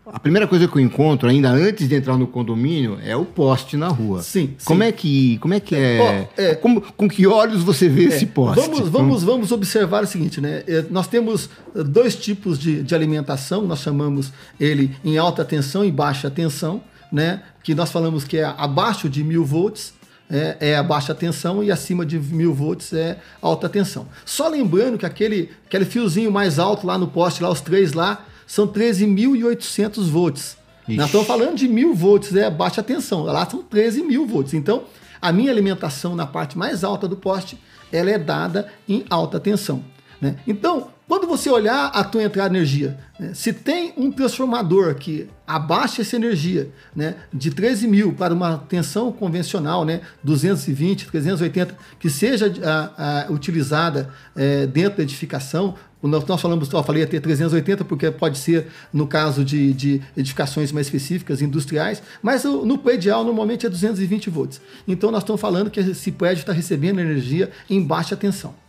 A 0.05 0.19
primeira 0.19 0.47
coisa 0.47 0.67
que 0.67 0.77
eu 0.77 0.81
encontro, 0.81 1.27
ainda 1.27 1.50
antes 1.50 1.89
de 1.89 1.95
entrar 1.95 2.17
no 2.17 2.27
condomínio, 2.27 3.00
é 3.03 3.15
o 3.15 3.25
poste 3.25 3.75
na 3.75 3.88
rua. 3.88 4.21
Sim. 4.21 4.55
Como 4.63 4.81
sim. 4.81 4.88
é 4.88 4.91
que, 4.91 5.38
como 5.39 5.53
é, 5.53 5.59
que 5.59 5.75
é, 5.75 6.27
oh, 6.38 6.41
é 6.41 6.55
como, 6.55 6.81
com 6.81 7.09
que 7.09 7.25
olhos 7.25 7.63
você 7.63 7.89
vê 7.89 8.05
é, 8.05 8.07
esse 8.09 8.25
poste? 8.27 8.62
Vamos, 8.62 8.89
vamos, 8.89 9.24
vamos 9.24 9.51
observar 9.51 10.03
o 10.03 10.07
seguinte, 10.07 10.39
né? 10.39 10.63
É, 10.67 10.85
nós 10.91 11.07
temos 11.07 11.50
dois 11.74 12.15
tipos 12.15 12.59
de, 12.59 12.83
de 12.83 12.93
alimentação, 12.93 13.63
nós 13.63 13.79
chamamos 13.79 14.31
ele 14.59 14.95
em 15.03 15.17
alta 15.17 15.43
tensão 15.43 15.83
e 15.83 15.91
baixa 15.91 16.29
tensão, 16.29 16.81
né? 17.12 17.41
Que 17.63 17.74
nós 17.74 17.91
falamos 17.91 18.24
que 18.24 18.38
é 18.38 18.45
abaixo 18.45 19.09
de 19.09 19.24
mil 19.24 19.43
volts 19.43 19.93
é, 20.29 20.57
é, 20.59 20.75
a 20.75 20.83
baixa 20.83 21.13
tensão 21.13 21.63
e 21.63 21.71
acima 21.71 22.05
de 22.05 22.19
mil 22.19 22.53
volts 22.53 22.93
é 22.93 23.19
alta 23.41 23.69
tensão. 23.69 24.07
Só 24.25 24.47
lembrando 24.47 24.97
que 24.97 25.05
aquele, 25.05 25.51
aquele 25.65 25.85
fiozinho 25.85 26.31
mais 26.31 26.57
alto 26.57 26.85
lá 26.85 26.97
no 26.97 27.07
poste, 27.07 27.43
lá 27.43 27.50
os 27.50 27.62
três 27.62 27.93
lá, 27.93 28.25
são 28.45 28.67
13.800 28.67 30.09
volts. 30.09 30.57
Ixi. 30.87 30.97
Nós 30.97 31.07
estamos 31.07 31.27
falando 31.27 31.55
de 31.55 31.67
mil 31.67 31.93
volts, 31.95 32.35
é 32.35 32.49
baixa 32.49 32.83
tensão. 32.83 33.23
Lá 33.23 33.49
são 33.49 33.63
13 33.63 34.03
mil 34.03 34.27
volts. 34.27 34.53
Então, 34.53 34.83
a 35.21 35.31
minha 35.31 35.51
alimentação 35.51 36.15
na 36.15 36.27
parte 36.27 36.57
mais 36.57 36.83
alta 36.83 37.07
do 37.07 37.15
poste, 37.15 37.57
ela 37.91 38.11
é 38.11 38.17
dada 38.17 38.67
em 38.87 39.03
alta 39.09 39.39
tensão. 39.39 39.83
Né? 40.25 40.38
Então, 40.48 40.88
quando 41.08 41.27
você 41.27 41.51
olhar 41.51 41.86
a 41.89 42.03
tua 42.03 42.24
entrada 42.24 42.50
de 42.50 42.55
energia, 42.55 42.98
né, 43.20 43.32
se 43.36 43.53
tem 43.53 43.94
um 43.96 44.12
transformador 44.12 44.96
que 44.96 45.29
abaixa 45.46 46.01
essa 46.01 46.15
energia 46.15 46.72
né, 46.96 47.13
de 47.32 47.51
13 47.51 47.88
mil 47.88 48.13
para 48.13 48.34
uma 48.34 48.58
tensão 48.58 49.12
convencional, 49.12 49.86
né, 49.86 50.01
220, 50.24 51.05
380, 51.05 51.77
que 52.00 52.10
seja 52.10 52.51
a, 52.63 53.27
a, 53.27 53.32
utilizada 53.32 54.10
é, 54.36 54.65
dentro 54.65 54.98
da 54.98 55.03
edificação, 55.03 55.75
nós, 56.01 56.25
nós 56.25 56.41
falamos, 56.41 56.74
eu 56.74 56.84
falei 56.84 57.03
até 57.03 57.20
380, 57.20 57.86
porque 57.86 58.10
pode 58.10 58.39
ser 58.39 58.65
no 58.91 59.05
caso 59.05 59.46
de, 59.46 59.74
de 59.74 60.01
edificações 60.17 60.72
mais 60.72 60.88
específicas, 60.88 61.39
industriais, 61.39 62.01
mas 62.20 62.46
no 62.46 62.79
predial 62.79 63.24
normalmente 63.24 63.67
é 63.67 63.70
220 63.70 64.32
volts. 64.32 64.60
Então 64.88 65.12
nós 65.12 65.22
estamos 65.22 65.39
falando 65.39 65.70
que 65.70 65.79
esse 65.79 66.12
prédio 66.12 66.41
está 66.41 66.51
recebendo 66.51 67.00
energia 67.00 67.51
em 67.70 67.79
baixa 67.84 68.15
tensão. 68.15 68.64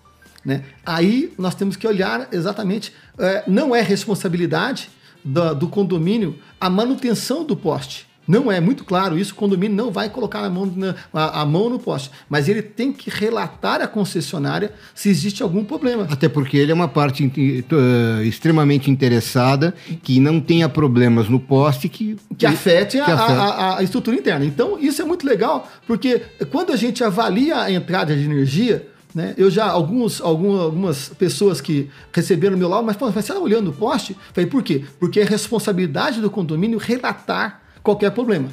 Né? 0.46 0.62
Aí 0.86 1.32
nós 1.36 1.56
temos 1.56 1.74
que 1.74 1.88
olhar 1.88 2.28
exatamente, 2.30 2.92
é, 3.18 3.42
não 3.48 3.74
é 3.74 3.82
responsabilidade 3.82 4.88
do, 5.24 5.52
do 5.56 5.68
condomínio 5.68 6.38
a 6.60 6.70
manutenção 6.70 7.44
do 7.44 7.56
poste. 7.56 8.06
Não 8.28 8.50
é 8.50 8.60
muito 8.60 8.84
claro 8.84 9.16
isso, 9.16 9.32
o 9.32 9.36
condomínio 9.36 9.76
não 9.76 9.90
vai 9.90 10.10
colocar 10.10 10.44
a 10.44 10.50
mão, 10.50 10.66
na, 10.74 10.94
a, 11.12 11.42
a, 11.42 11.46
mão 11.46 11.68
no 11.70 11.78
poste, 11.78 12.10
mas 12.28 12.48
ele 12.48 12.60
tem 12.60 12.92
que 12.92 13.08
relatar 13.08 13.80
à 13.80 13.86
concessionária 13.86 14.72
se 14.94 15.08
existe 15.08 15.44
algum 15.44 15.64
problema. 15.64 16.08
Até 16.10 16.28
porque 16.28 16.56
ele 16.56 16.72
é 16.72 16.74
uma 16.74 16.88
parte 16.88 17.24
uh, 17.24 18.22
extremamente 18.22 18.90
interessada, 18.90 19.74
que 20.02 20.18
não 20.18 20.40
tenha 20.40 20.68
problemas 20.68 21.28
no 21.28 21.38
poste 21.38 21.88
que, 21.88 22.16
que 22.36 22.46
afete, 22.46 22.96
que 22.96 23.10
a, 23.10 23.14
a, 23.14 23.78
a, 23.78 23.82
estrutura 23.84 24.16
interna. 24.16 24.44
Então, 24.44 24.76
isso 24.76 25.00
é 25.00 25.04
muito 25.04 25.24
legal, 25.24 25.68
porque 25.86 26.22
quando 26.50 26.72
a 26.72 26.76
gente 26.76 27.04
avalia 27.04 27.60
a 27.60 27.70
entrada 27.70 28.14
de 28.16 28.24
energia, 28.24 28.88
né? 29.16 29.32
Eu 29.38 29.50
já, 29.50 29.64
alguns, 29.64 30.20
algumas, 30.20 30.60
algumas 30.60 31.08
pessoas 31.08 31.58
que 31.58 31.88
receberam 32.12 32.54
meu 32.54 32.68
laudo, 32.68 32.84
mas 32.84 32.96
você 32.96 33.18
está 33.20 33.38
olhando 33.38 33.70
o 33.70 33.72
poste? 33.72 34.14
Falei, 34.34 34.48
por 34.50 34.62
quê? 34.62 34.84
Porque 35.00 35.20
é 35.20 35.24
responsabilidade 35.24 36.20
do 36.20 36.28
condomínio 36.28 36.76
relatar 36.76 37.62
qualquer 37.82 38.10
problema. 38.10 38.50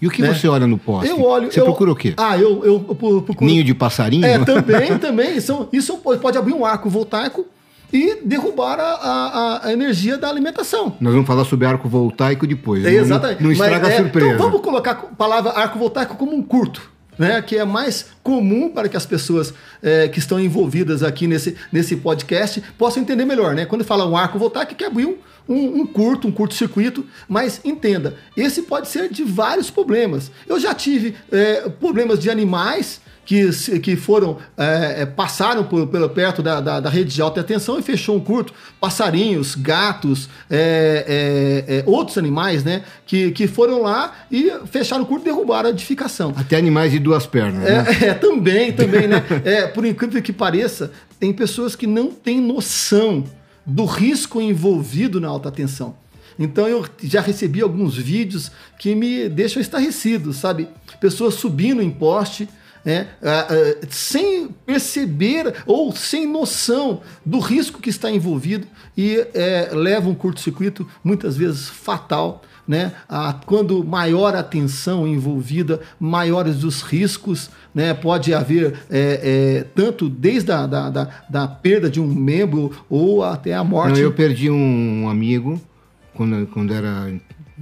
E 0.00 0.06
o 0.06 0.10
que 0.10 0.22
né? 0.22 0.32
você 0.32 0.46
olha 0.46 0.64
no 0.64 0.78
poste? 0.78 1.10
Eu 1.10 1.20
olho. 1.20 1.50
Você 1.50 1.58
eu, 1.58 1.64
procura 1.64 1.90
o 1.90 1.96
quê? 1.96 2.14
Ah, 2.16 2.38
eu, 2.38 2.64
eu, 2.64 2.86
eu 2.88 3.22
procuro. 3.22 3.44
Ninho 3.50 3.64
de 3.64 3.74
passarinho? 3.74 4.24
É, 4.24 4.38
também, 4.44 4.96
também. 5.00 5.36
Isso, 5.36 5.68
isso 5.72 5.96
pode 5.96 6.38
abrir 6.38 6.52
um 6.52 6.64
arco 6.64 6.88
voltaico 6.88 7.44
e 7.92 8.20
derrubar 8.24 8.78
a, 8.78 8.92
a, 8.92 9.66
a, 9.66 9.72
energia 9.72 10.16
da 10.16 10.28
alimentação. 10.28 10.96
Nós 11.00 11.14
vamos 11.14 11.26
falar 11.26 11.44
sobre 11.44 11.66
arco 11.66 11.88
voltaico 11.88 12.46
depois. 12.46 12.84
É, 12.84 12.94
exatamente. 12.94 13.40
Não, 13.40 13.46
não 13.46 13.52
estraga 13.52 13.88
Mas, 13.88 13.94
a 13.94 13.96
surpresa. 13.96 14.34
então 14.34 14.46
vamos 14.46 14.60
colocar 14.60 14.92
a 14.92 14.94
palavra 14.94 15.50
arco 15.50 15.80
voltaico 15.80 16.14
como 16.14 16.32
um 16.32 16.42
curto 16.42 16.94
né, 17.18 17.40
que 17.42 17.56
é 17.56 17.64
mais 17.64 18.06
comum 18.26 18.68
para 18.68 18.88
que 18.88 18.96
as 18.96 19.06
pessoas 19.06 19.54
é, 19.80 20.08
que 20.08 20.18
estão 20.18 20.40
envolvidas 20.40 21.04
aqui 21.04 21.28
nesse, 21.28 21.54
nesse 21.70 21.94
podcast 21.94 22.60
possam 22.76 23.00
entender 23.00 23.24
melhor. 23.24 23.54
Né? 23.54 23.64
Quando 23.64 23.84
fala 23.84 24.04
um 24.04 24.16
arco 24.16 24.36
voltaico, 24.36 24.74
que 24.74 24.84
abrir 24.84 25.06
um, 25.06 25.16
um, 25.48 25.82
um 25.82 25.86
curto, 25.86 26.26
um 26.26 26.32
curto-circuito, 26.32 27.06
mas 27.28 27.60
entenda, 27.64 28.16
esse 28.36 28.62
pode 28.62 28.88
ser 28.88 29.08
de 29.10 29.22
vários 29.22 29.70
problemas. 29.70 30.32
Eu 30.44 30.58
já 30.58 30.74
tive 30.74 31.14
é, 31.30 31.68
problemas 31.68 32.18
de 32.18 32.28
animais 32.28 33.00
que, 33.26 33.80
que 33.80 33.96
foram 33.96 34.38
é, 34.56 35.02
é, 35.02 35.06
passaram 35.06 35.64
por, 35.64 35.88
pelo 35.88 36.08
perto 36.08 36.42
da, 36.42 36.60
da, 36.60 36.80
da, 36.80 36.88
rede 36.88 37.12
de 37.12 37.20
alta 37.20 37.42
tensão 37.42 37.78
e 37.78 37.82
fechou 37.82 38.16
um 38.16 38.20
curto. 38.20 38.54
Passarinhos, 38.80 39.56
gatos, 39.56 40.28
é, 40.48 41.64
é, 41.68 41.78
é, 41.78 41.82
outros 41.84 42.16
animais, 42.16 42.62
né? 42.62 42.82
Que, 43.04 43.32
que 43.32 43.48
foram 43.48 43.82
lá 43.82 44.12
e 44.30 44.50
fecharam 44.70 45.02
o 45.02 45.06
curto 45.06 45.22
e 45.22 45.24
derrubaram 45.24 45.68
a 45.68 45.72
edificação. 45.72 46.32
Até 46.36 46.56
animais 46.56 46.92
de 46.92 47.00
duas 47.00 47.26
pernas, 47.26 47.64
né? 47.64 47.84
É, 48.16 48.28
também, 48.28 48.72
também, 48.72 49.06
né? 49.06 49.22
É, 49.44 49.66
por 49.66 49.84
incrível 49.84 50.22
que 50.22 50.32
pareça, 50.32 50.90
tem 51.20 51.32
pessoas 51.32 51.76
que 51.76 51.86
não 51.86 52.10
têm 52.10 52.40
noção 52.40 53.24
do 53.64 53.84
risco 53.84 54.40
envolvido 54.40 55.20
na 55.20 55.28
alta 55.28 55.50
tensão. 55.50 55.96
Então 56.38 56.68
eu 56.68 56.84
já 57.02 57.20
recebi 57.20 57.62
alguns 57.62 57.96
vídeos 57.96 58.50
que 58.78 58.94
me 58.94 59.28
deixam 59.28 59.60
estarrecido, 59.60 60.32
sabe? 60.32 60.68
Pessoas 61.00 61.34
subindo 61.34 61.82
em 61.82 61.90
poste, 61.90 62.48
né, 62.84 63.08
uh, 63.20 63.82
uh, 63.82 63.88
sem 63.90 64.48
perceber 64.64 65.52
ou 65.66 65.90
sem 65.90 66.24
noção 66.24 67.00
do 67.24 67.40
risco 67.40 67.80
que 67.80 67.90
está 67.90 68.08
envolvido 68.08 68.64
e 68.96 69.18
uh, 69.18 69.74
leva 69.74 70.08
um 70.08 70.14
curto-circuito 70.14 70.88
muitas 71.02 71.36
vezes 71.36 71.68
fatal. 71.68 72.42
Né? 72.66 72.92
quando 73.44 73.84
maior 73.84 74.34
a 74.34 74.42
tensão 74.42 75.06
envolvida, 75.06 75.80
maiores 76.00 76.64
os 76.64 76.82
riscos, 76.82 77.48
né? 77.72 77.94
pode 77.94 78.34
haver 78.34 78.74
é, 78.90 79.60
é, 79.60 79.64
tanto 79.72 80.08
desde 80.08 80.50
a 80.50 80.66
da, 80.66 80.90
da, 80.90 81.10
da, 81.30 81.46
perda 81.46 81.88
de 81.88 82.00
um 82.00 82.12
membro 82.12 82.72
ou 82.90 83.22
até 83.22 83.54
a 83.54 83.62
morte. 83.62 83.94
Não, 83.94 84.00
eu 84.00 84.12
perdi 84.12 84.50
um 84.50 85.08
amigo 85.08 85.60
quando, 86.12 86.46
quando 86.48 86.74
era, 86.74 87.12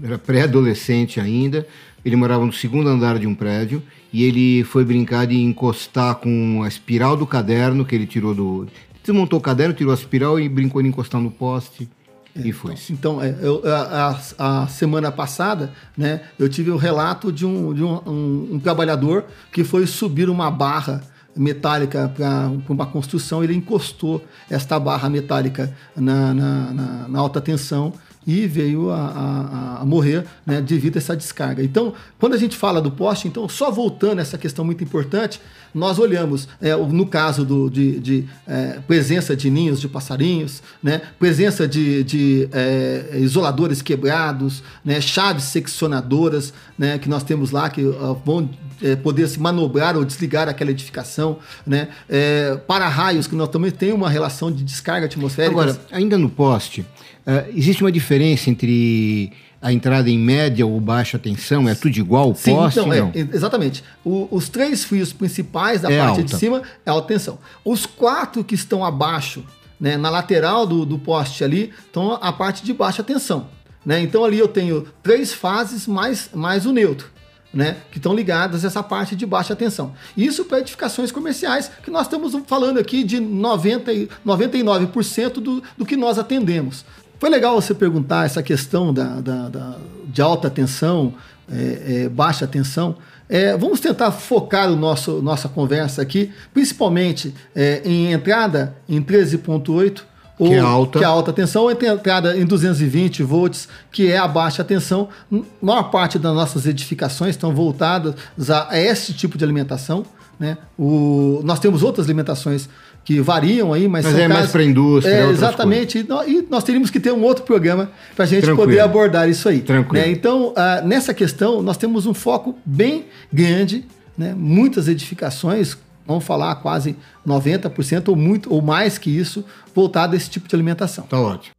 era 0.02 0.16
pré-adolescente 0.16 1.20
ainda, 1.20 1.66
ele 2.04 2.16
morava 2.16 2.44
no 2.44 2.52
segundo 2.52 2.88
andar 2.88 3.18
de 3.18 3.26
um 3.26 3.34
prédio 3.34 3.82
e 4.12 4.23
ele 4.23 4.62
foi 4.62 4.84
brincar 4.84 5.26
de 5.26 5.37
encostar 5.37 6.14
com 6.16 6.62
a 6.62 6.68
espiral 6.68 7.16
do 7.16 7.26
caderno 7.26 7.84
que 7.84 7.94
ele 7.94 8.06
tirou 8.06 8.34
do. 8.34 8.68
Desmontou 9.02 9.38
o 9.38 9.42
caderno, 9.42 9.75
tirou 9.75 9.90
a 9.90 9.94
espiral 9.94 10.38
e 10.38 10.49
brincou 10.49 10.80
de 10.80 10.88
encostar 10.88 11.20
no 11.20 11.30
poste. 11.30 11.88
E 12.35 12.53
foi. 12.53 12.75
Então, 12.91 13.23
é, 13.23 13.35
eu, 13.41 13.62
a, 13.64 14.19
a, 14.38 14.67
semana 14.67 15.12
passada, 15.12 15.73
né, 15.97 16.23
eu 16.38 16.49
tive 16.49 16.71
o 16.71 16.75
um 16.75 16.79
relato 16.79 17.31
de, 17.31 17.47
um, 17.47 17.73
de 17.73 17.85
um, 17.85 18.00
um, 18.07 18.49
um, 18.55 18.59
trabalhador 18.59 19.26
que 19.53 19.62
foi 19.62 19.87
subir 19.87 20.29
uma 20.29 20.50
barra 20.50 21.00
metálica 21.37 22.09
para 22.09 22.50
uma 22.69 22.87
construção, 22.87 23.43
ele 23.43 23.55
encostou 23.55 24.25
esta 24.50 24.79
barra 24.79 25.09
metálica 25.09 25.75
na, 25.97 26.35
na, 26.35 26.73
na, 26.73 27.09
na 27.09 27.19
alta 27.19 27.41
tensão 27.41 27.93
e 28.26 28.47
veio 28.47 28.90
a, 28.90 28.97
a, 28.97 29.83
a, 29.83 29.85
morrer 29.85 30.25
né, 30.47 30.61
devido 30.61 30.97
a 30.97 30.99
essa 30.99 31.16
descarga. 31.16 31.62
Então, 31.62 31.93
quando 32.19 32.35
a 32.35 32.38
gente 32.38 32.57
fala 32.57 32.81
do 32.81 32.90
poste, 32.90 33.28
então, 33.28 33.49
só 33.49 33.71
voltando 33.71 34.19
a 34.19 34.23
essa 34.23 34.38
questão 34.38 34.64
muito 34.64 34.83
importante, 34.83 35.40
nós 35.75 35.99
olhamos, 35.99 36.49
é, 36.61 36.75
no 36.76 37.07
caso 37.07 37.45
do, 37.45 37.69
de, 37.69 37.99
de 37.99 38.25
é, 38.47 38.78
presença 38.87 39.37
de 39.37 39.50
ninhos 39.50 39.81
de 39.81 39.88
passarinhos, 39.88 40.62
né, 40.83 41.02
presença 41.19 41.66
de, 41.66 42.04
de 42.04 42.49
é, 42.52 43.19
isoladores 43.19 43.83
quebrados, 43.83 44.62
né, 44.85 45.00
chaves 45.00 45.45
seccionadoras 45.45 46.54
né, 46.78 46.99
que 46.99 47.09
nós 47.09 47.25
temos 47.25 47.50
lá, 47.50 47.69
que 47.69 47.83
vão 48.25 48.49
é, 48.85 48.95
poder 48.95 49.26
se 49.26 49.41
manobrar 49.41 49.97
ou 49.97 50.05
desligar 50.05 50.49
aquela 50.49 50.71
edificação, 50.71 51.38
né? 51.67 51.88
É, 52.09 52.57
para-raios, 52.67 53.26
que 53.26 53.35
nós 53.35 53.49
também 53.49 53.71
temos 53.71 53.97
uma 53.97 54.11
relação 54.11 54.53
de 54.53 54.62
descarga 54.62 55.07
atmosférica. 55.07 55.59
Agora, 55.59 55.81
ainda 55.91 56.19
no 56.19 56.29
poste, 56.29 56.83
uh, 56.83 57.50
existe 57.57 57.83
uma 57.83 57.91
diferença 57.91 58.50
entre 58.50 59.33
a 59.62 59.73
entrada 59.73 60.11
em 60.11 60.19
média 60.19 60.67
ou 60.67 60.79
baixa 60.79 61.19
tensão? 61.19 61.67
É 61.67 61.75
tudo 61.75 61.97
igual 61.97 62.33
o 62.33 62.35
Sim, 62.35 62.55
poste? 62.55 62.79
então, 62.79 62.95
não? 62.95 63.11
É, 63.14 63.21
exatamente. 63.35 63.83
O, 64.05 64.29
os 64.31 64.50
três 64.50 64.85
fios 64.85 65.11
principais 65.14 65.81
da 65.81 65.91
É 65.91 65.99
parte 65.99 66.21
alta. 66.21 66.25
de 66.25 66.37
cima 66.37 66.62
é 66.85 66.91
alta 66.91 67.09
tensão. 67.09 67.38
Os 67.64 67.87
quatro 67.87 68.45
que 68.45 68.55
estão 68.55 68.85
abaixo, 68.85 69.43
né, 69.81 69.97
na 69.97 70.11
lateral 70.11 70.67
do, 70.67 70.85
do 70.85 70.99
poste 70.99 71.43
ali, 71.43 71.73
estão 71.87 72.12
a 72.12 72.31
parte 72.31 72.62
de 72.62 72.75
baixa 72.75 73.03
tensão. 73.03 73.49
Né? 73.85 74.03
Então 74.03 74.23
ali 74.23 74.38
eu 74.38 74.49
tenho 74.49 74.87
três 75.03 75.33
fases 75.33 75.87
mais, 75.87 76.29
mais 76.35 76.67
o 76.67 76.73
neutro. 76.73 77.13
Né, 77.54 77.76
que 77.92 77.99
estão 77.99 78.12
ligadas 78.12 78.64
a 78.64 78.66
essa 78.66 78.82
parte 78.82 79.14
de 79.14 79.25
baixa 79.25 79.54
tensão. 79.54 79.92
Isso 80.16 80.44
para 80.44 80.58
edificações 80.58 81.12
comerciais, 81.12 81.70
que 81.84 81.90
nós 81.90 82.02
estamos 82.06 82.34
falando 82.49 82.80
aqui 82.80 83.04
de 83.04 83.20
90, 83.20 83.92
e- 83.92 84.08
99% 84.26 85.34
do, 85.34 85.62
do 85.78 85.87
que 85.87 85.96
nós 85.96 86.18
atendemos. 86.18 86.84
Foi 87.20 87.30
legal 87.30 87.54
você 87.54 87.73
perguntar 87.73 88.26
essa 88.26 88.42
questão 88.42 88.92
da, 88.92 89.20
da- 89.20 89.49
da- 89.49 89.76
de 90.06 90.20
alta 90.20 90.50
tensão, 90.50 91.14
é, 91.50 92.04
é, 92.04 92.08
baixa 92.08 92.44
tensão. 92.46 92.96
É, 93.28 93.56
vamos 93.56 93.78
tentar 93.78 94.11
focar 94.11 94.68
o 94.70 94.76
nosso, 94.76 95.23
nossa 95.23 95.49
conversa 95.49 96.02
aqui, 96.02 96.32
principalmente 96.52 97.32
é, 97.54 97.80
em 97.84 98.12
entrada 98.12 98.76
em 98.88 99.00
13.8, 99.00 100.02
ou 100.38 100.49
Que 100.49 100.55
é 100.55 100.59
alta. 100.59 100.99
que 100.99 101.05
é 101.05 101.09
alta 101.09 101.33
tensão, 101.33 101.62
ou 101.62 101.71
entrada 101.71 102.37
em 102.37 102.45
220 102.45 103.23
volts, 103.23 103.69
que 103.93 104.11
é 104.11 104.19
a 104.19 104.26
baixa 104.26 104.64
tensão. 104.64 105.09
A 105.33 105.37
maior 105.62 105.85
parte 105.85 106.19
das 106.19 106.35
nossas 106.35 106.67
edificações 106.67 107.31
estão 107.31 107.55
voltadas 107.55 108.14
a, 108.50 108.69
a 108.71 108.79
esse 108.81 109.12
tipo 109.12 109.38
de 109.38 109.45
alimentação. 109.45 110.05
Né? 110.38 110.59
O, 110.76 111.41
nós 111.45 111.61
temos 111.61 111.83
outras 111.85 112.07
alimentações 112.07 112.69
que 113.05 113.21
variam 113.21 113.73
aí, 113.73 113.87
mas, 113.87 114.05
Mas 114.05 114.14
é 114.14 114.26
mais 114.26 114.33
casos- 114.41 114.50
pra 114.53 114.64
indústria, 114.64 115.14
É, 115.14 115.31
exatamente. 115.31 115.99
E 115.99 116.31
E 116.33 116.47
nós 116.50 116.64
teríamos 116.64 116.91
que 116.91 116.99
ter 116.99 117.12
um 117.12 117.23
outro 117.23 117.45
programa 117.45 117.91
para 118.17 118.25
a 118.25 118.26
gente 118.26 118.43
Tranquilo. 118.45 118.67
poder 118.69 118.81
abordar 118.81 119.29
isso 119.29 119.49
aí. 119.49 119.61
Tranquilo. 119.61 120.05
né? 120.05 120.11
Então, 120.11 120.53
ah, 120.57 120.81
nessa 120.85 121.12
questão, 121.14 121.62
nós 121.62 121.76
temos 121.76 122.07
um 122.07 122.14
foco 122.14 122.59
bem 122.64 123.05
grande, 123.33 123.85
né? 124.19 124.35
muitas 124.37 124.88
edificações, 124.88 125.76
vamos 126.06 126.25
falar 126.25 126.54
quase 126.56 126.96
90% 127.26 128.08
ou 128.08 128.16
muito 128.16 128.52
ou 128.52 128.62
mais 128.62 128.99
que 128.99 129.11
isso, 129.11 129.44
voltado 129.75 130.14
a 130.14 130.16
esse 130.16 130.30
tipo 130.30 130.49
de 130.49 130.54
alimentação. 130.54 131.06
Tá 131.06 131.20
ótimo. 131.20 131.54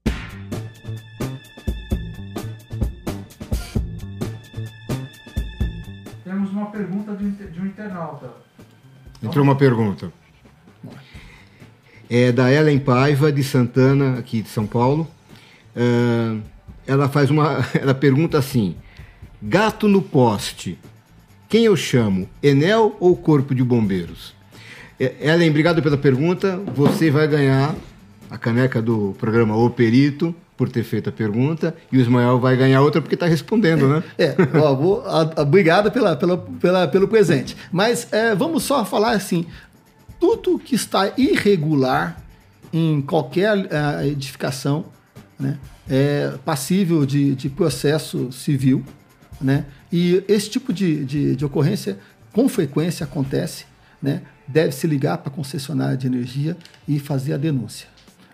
Temos 6.23 6.51
uma 6.51 6.67
pergunta 6.67 7.15
de, 7.15 7.31
de 7.31 7.61
um 7.61 7.65
internauta. 7.65 8.29
Entrou 9.21 9.43
uma 9.43 9.55
pergunta. 9.55 10.11
É 12.09 12.31
da 12.31 12.51
Ellen 12.51 12.79
Paiva, 12.79 13.31
de 13.31 13.43
Santana, 13.43 14.19
aqui 14.19 14.41
de 14.41 14.49
São 14.49 14.67
Paulo. 14.67 15.07
Ah, 15.75 16.39
ela 16.87 17.09
faz 17.09 17.29
uma. 17.29 17.65
Ela 17.73 17.93
pergunta 17.93 18.37
assim: 18.37 18.75
gato 19.41 19.87
no 19.87 20.01
poste. 20.01 20.79
Quem 21.47 21.65
eu 21.65 21.75
chamo? 21.75 22.27
Enel 22.41 22.95
ou 22.99 23.15
Corpo 23.15 23.53
de 23.53 23.63
Bombeiros? 23.63 24.33
É, 24.99 25.13
Ellen, 25.21 25.49
obrigado 25.49 25.81
pela 25.81 25.97
pergunta. 25.97 26.59
Você 26.75 27.11
vai 27.11 27.27
ganhar 27.27 27.75
a 28.29 28.37
caneca 28.37 28.81
do 28.81 29.15
programa 29.19 29.55
O 29.55 29.69
Perito 29.69 30.33
por 30.57 30.69
ter 30.69 30.83
feito 30.83 31.09
a 31.09 31.11
pergunta. 31.11 31.75
E 31.91 31.97
o 31.97 32.01
Ismael 32.01 32.39
vai 32.39 32.55
ganhar 32.57 32.81
outra 32.81 33.01
porque 33.01 33.15
está 33.15 33.25
respondendo, 33.27 33.87
né? 33.87 34.03
É, 34.17 34.35
ó, 34.57 34.73
vou, 34.73 35.01
a- 35.05 35.31
a- 35.35 35.41
obrigado 35.41 35.91
pela, 35.91 36.15
pela, 36.15 36.37
pela- 36.37 36.87
pelo 36.87 37.07
presente. 37.07 37.55
Mas 37.71 38.07
é, 38.11 38.33
vamos 38.33 38.63
só 38.63 38.83
falar 38.85 39.11
assim: 39.11 39.45
tudo 40.19 40.57
que 40.57 40.75
está 40.75 41.11
irregular 41.17 42.21
em 42.73 43.01
qualquer 43.01 43.67
ah, 43.71 44.05
edificação 44.05 44.85
né, 45.39 45.57
é 45.89 46.33
passível 46.43 47.05
de, 47.05 47.35
de 47.35 47.49
processo 47.49 48.31
civil. 48.31 48.83
Né, 49.41 49.65
e 49.95 50.25
esse 50.27 50.49
tipo 50.49 50.73
de, 50.73 51.05
de, 51.05 51.35
de 51.37 51.45
ocorrência, 51.45 51.97
com 52.33 52.49
frequência, 52.49 53.05
acontece. 53.05 53.65
Né, 54.01 54.21
deve 54.45 54.73
se 54.73 54.85
ligar 54.85 55.17
para 55.19 55.31
a 55.31 55.35
concessionária 55.35 55.95
de 55.95 56.05
energia 56.05 56.55
e 56.85 56.99
fazer 56.99 57.33
a 57.33 57.37
denúncia. 57.37 57.88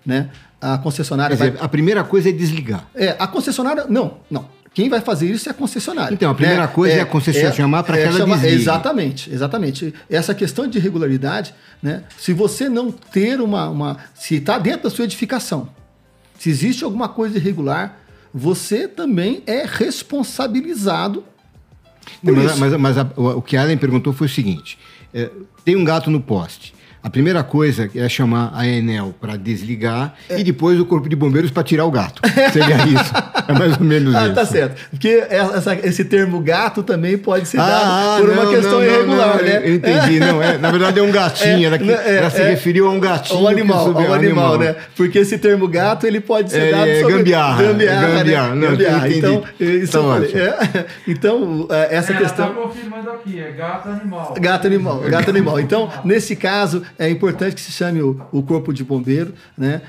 Né? 0.04 0.30
A 0.60 0.78
concessionária 0.80 1.38
Quer 1.38 1.44
vai 1.44 1.52
dizer, 1.52 1.64
a 1.64 1.70
primeira 1.70 2.04
coisa 2.04 2.30
é 2.30 2.32
desligar. 2.32 2.88
é, 2.96 3.16
a 3.18 3.28
concessionária. 3.28 3.86
Não, 3.88 4.18
não. 4.30 4.50
Quem 4.74 4.90
vai 4.90 5.02
fazer 5.02 5.30
isso 5.30 5.48
é 5.50 5.52
a 5.52 5.54
concessionária. 5.54 6.14
Então, 6.14 6.32
a 6.32 6.36
primeira 6.36 6.68
coisa 6.68 6.96
é 6.96 7.02
a 7.02 7.06
concessionária 7.06 7.56
chamar 7.56 7.84
pra 7.84 7.96
que 7.96 8.04
ela 8.04 8.26
desligue. 8.26 8.56
Exatamente, 8.56 9.32
exatamente. 9.32 9.94
Essa 10.10 10.34
questão 10.34 10.66
de 10.68 10.78
irregularidade, 10.78 11.54
né? 11.84 12.04
Se 12.18 12.34
você 12.34 12.68
não 12.68 12.92
ter 12.92 13.40
uma. 13.40 13.70
uma 13.70 13.98
se 14.16 14.36
está 14.36 14.58
dentro 14.58 14.84
da 14.84 14.90
sua 14.90 15.06
edificação, 15.06 15.70
se 16.40 16.50
existe 16.50 16.84
alguma 16.84 17.08
coisa 17.08 17.38
irregular, 17.38 18.00
você 18.34 18.88
também 18.88 19.44
é 19.46 19.64
responsabilizado. 19.66 21.24
Por 22.24 22.34
Mas, 22.36 22.52
isso. 22.52 22.60
mas- 22.60 22.74
mas 22.78 22.98
a- 22.98 23.12
o 23.16 23.38
o 23.38 23.42
que 23.42 23.56
a 23.58 23.64
Ellen 23.64 23.78
perguntou 23.78 24.12
foi 24.14 24.28
o 24.28 24.30
seguinte: 24.30 24.78
é, 25.14 25.30
tem 25.66 25.76
um 25.76 25.84
gato 25.84 26.10
no 26.12 26.20
poste. 26.22 26.74
A 27.04 27.10
primeira 27.10 27.44
coisa 27.44 27.90
é 27.96 28.08
chamar 28.08 28.52
a 28.54 28.68
Enel 28.68 29.14
para 29.20 29.36
desligar 29.36 30.14
É. 30.30 30.40
e 30.40 30.44
depois 30.44 30.80
o 30.80 30.86
corpo 30.86 31.10
de 31.10 31.16
bombeiros 31.16 31.50
para 31.50 31.64
tirar 31.64 31.86
o 31.86 31.92
gato. 31.92 32.22
Seria 32.54 32.76
isso. 32.86 33.12
É 33.48 33.54
mais 33.54 33.78
ou 33.78 33.84
menos 33.84 34.14
Ah, 34.16 34.26
isso. 34.26 34.36
tá 34.36 34.46
certo. 34.46 34.76
Porque 34.92 35.24
essa- 35.30 35.74
esse 35.84 36.06
termo 36.06 36.40
gato 36.42 36.84
também 36.84 37.18
pode 37.18 37.48
ser 37.48 37.58
dado 37.58 37.70
Ah, 37.72 38.18
por 38.20 38.30
uma 38.30 38.44
não, 38.44 38.52
questão 38.52 38.72
não, 38.74 38.84
irregular, 38.84 39.38
não, 39.38 39.44
né? 39.44 39.62
eu 39.64 39.74
Entendi, 39.76 40.20
não. 40.20 40.44
É, 40.44 40.58
na 40.60 40.70
verdade 40.70 41.00
é 41.00 41.04
um 41.04 41.10
gatinho. 41.12 41.52
É, 41.52 41.64
ela, 41.64 41.78
que- 41.80 41.92
é, 41.92 42.18
ela 42.18 42.30
se 42.30 42.42
é. 42.42 42.50
referiu 42.50 42.88
a 42.88 42.92
um 42.92 43.00
gatinho. 43.00 43.40
Ao 43.40 43.48
animal, 43.48 43.86
subiu- 43.86 44.08
ao 44.08 44.14
animal, 44.14 44.58
né? 44.60 44.76
Porque 44.96 45.18
esse 45.20 45.38
termo 45.40 45.68
gato 45.68 46.06
ele 46.06 46.20
pode 46.20 46.52
ser 46.52 46.62
É, 46.68 46.72
dado 46.72 46.88
é 46.88 47.00
sobre 47.02 47.18
gambiarra, 47.18 47.64
gambiarra, 47.64 48.08
é 48.08 48.18
gambiarra. 48.20 48.50
né? 48.56 48.56
Não, 48.62 48.72
Gambiarra. 48.72 49.08
entendi. 49.10 49.18
Então, 49.18 49.44
isso 49.60 49.92
Tá 49.92 49.98
eu 49.98 50.04
falei. 50.04 50.28
ótimo. 50.30 50.42
É, 50.42 50.86
então, 51.08 51.68
essa 51.90 52.12
Ela 52.14 52.22
questão 52.22 52.54
confirmando 52.54 53.10
aqui, 53.10 53.40
é 53.40 53.52
gato 53.52 53.90
animal. 53.90 54.36
Gato 54.40 54.68
animal, 54.68 55.00
gato 55.00 55.30
animal. 55.30 55.60
Então, 55.60 55.90
nesse 56.06 56.36
caso, 56.36 56.84
é 56.98 57.10
importante 57.10 57.56
que 57.56 57.62
se 57.62 57.72
chame 57.72 58.02
o, 58.02 58.22
o 58.32 58.44
corpo 58.44 58.74
de 58.74 58.84
bombeiro, 58.84 59.34
né, 59.58 59.82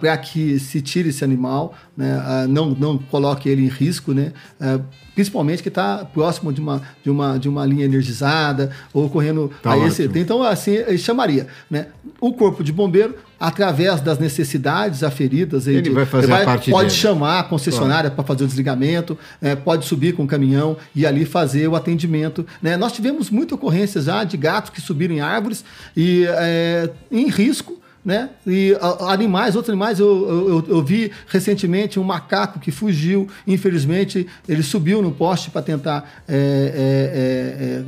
para 0.00 0.16
que 0.16 0.58
se 0.58 0.80
tire 0.80 1.10
esse 1.10 1.24
animal, 1.24 1.74
né, 1.96 2.20
ah, 2.24 2.46
não, 2.48 2.70
não 2.70 2.98
coloque 2.98 3.48
ele 3.48 3.64
em 3.64 3.68
risco, 3.68 4.12
né, 4.12 4.32
ah, 4.60 4.80
principalmente 5.14 5.62
que 5.62 5.68
está 5.68 6.04
próximo 6.04 6.52
de 6.52 6.60
uma, 6.60 6.82
de, 7.02 7.10
uma, 7.10 7.38
de 7.38 7.48
uma 7.48 7.64
linha 7.64 7.84
energizada 7.84 8.70
ou 8.92 9.08
correndo 9.08 9.50
Tá 9.62 9.72
a. 9.72 9.76
Então, 10.18 10.42
assim, 10.42 10.76
chamaria, 10.98 11.46
né, 11.70 11.86
o 12.20 12.32
corpo 12.32 12.62
de 12.64 12.72
bombeiro 12.72 13.14
através 13.38 14.00
das 14.00 14.18
necessidades 14.18 15.02
aferidas. 15.02 15.66
Ele 15.66 15.82
de- 15.82 15.90
vai 15.90 16.06
fazer 16.06 16.32
a 16.32 16.44
parte 16.44 16.70
Pode 16.70 16.88
dele. 16.88 17.00
chamar 17.00 17.40
a 17.40 17.42
concessionária 17.42 18.10
para 18.10 18.24
fazer 18.24 18.44
o 18.44 18.46
desligamento, 18.46 19.18
é, 19.42 19.54
pode 19.54 19.84
subir 19.84 20.14
com 20.14 20.24
o 20.24 20.26
caminhão 20.26 20.76
e 20.94 21.04
ali 21.06 21.24
fazer 21.24 21.68
o 21.68 21.76
atendimento. 21.76 22.46
né? 22.62 22.76
Nós 22.76 22.92
tivemos 22.92 23.30
muita 23.30 23.54
ocorrência 23.54 24.00
já 24.00 24.24
de 24.24 24.36
gatos 24.36 24.70
que 24.70 24.80
subiram 24.80 25.14
em 25.14 25.20
árvores 25.20 25.64
e 25.96 26.24
é, 26.28 26.90
em 27.10 27.28
risco. 27.28 27.80
Né? 28.04 28.28
E 28.46 28.76
animais, 29.08 29.56
outros 29.56 29.70
animais, 29.70 29.98
eu, 29.98 30.06
eu- 30.06 30.64
eu- 30.76 30.84
vi 30.84 31.10
recentemente 31.26 31.98
um 31.98 32.04
macaco 32.04 32.60
que 32.60 32.70
fugiu, 32.70 33.26
infelizmente, 33.46 34.26
ele 34.46 34.62
subiu 34.62 35.00
no 35.00 35.10
poste 35.10 35.50
para 35.50 35.62
tentar 35.62 36.22
é, 36.28 36.34
é, 36.36 36.38
é, 36.38 37.80
é, 37.80 37.84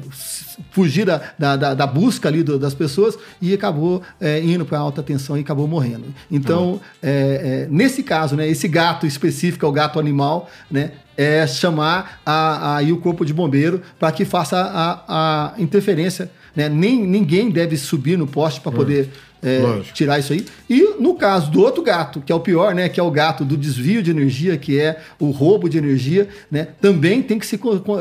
fugir 0.70 1.05
da, 1.05 1.20
da, 1.38 1.74
da- 1.74 1.87
busca 1.87 2.29
ali 2.31 2.42
do- 2.42 2.59
das 2.59 2.72
pessoas 2.72 3.18
e 3.42 3.52
acabou 3.52 4.00
é, 4.18 4.40
indo 4.40 4.64
para 4.64 4.79
alta 4.79 5.02
tensão 5.02 5.37
e 5.37 5.40
acabou 5.40 5.68
morrendo. 5.68 6.07
Então, 6.31 6.81
é, 7.02 7.66
nesse 7.70 8.02
caso, 8.02 8.37
né, 8.37 8.48
esse 8.48 8.66
gato 8.68 9.07
específico, 9.07 9.66
é 9.66 9.68
o 9.68 9.72
gato 9.72 10.00
animal, 10.00 10.48
né, 10.70 10.92
é 11.14 11.46
chamar 11.46 12.20
aí 12.24 12.90
o 12.90 12.98
corpo 12.98 13.22
de 13.24 13.35
bombeiro 13.35 13.83
para 13.98 14.11
que 14.12 14.24
faça 14.24 14.59
a, 14.59 15.52
a 15.57 15.61
interferência. 15.61 16.31
Né? 16.57 16.69
Nem, 16.69 17.07
ninguém 17.07 17.51
deve 17.51 17.77
subir 17.77 18.16
no 18.16 18.27
poste 18.27 18.61
para 18.61 18.73
poder 18.73 19.11
é, 19.42 19.81
tirar 19.92 20.19
isso 20.19 20.33
aí. 20.33 20.45
E 20.69 20.97
no 20.99 21.14
caso 21.14 21.51
do 21.51 21.61
outro 21.61 21.83
gato, 21.83 22.21
que 22.21 22.33
é 22.33 22.35
o 22.35 22.40
pior, 22.40 22.75
né, 22.75 22.88
que 22.88 22.99
é 22.99 23.03
o 23.03 23.11
gato 23.11 23.45
do 23.45 23.57
desvio 23.57 24.03
de 24.03 24.11
energia, 24.11 24.57
que 24.57 24.81
é 24.81 24.99
o 25.21 25.31
roubo 25.31 25.69
de 25.69 25.79
energia, 25.79 26.29
né, 26.51 26.69
também 26.81 27.23
tem 27.23 27.38
que 27.38 27.47
se, 27.47 27.61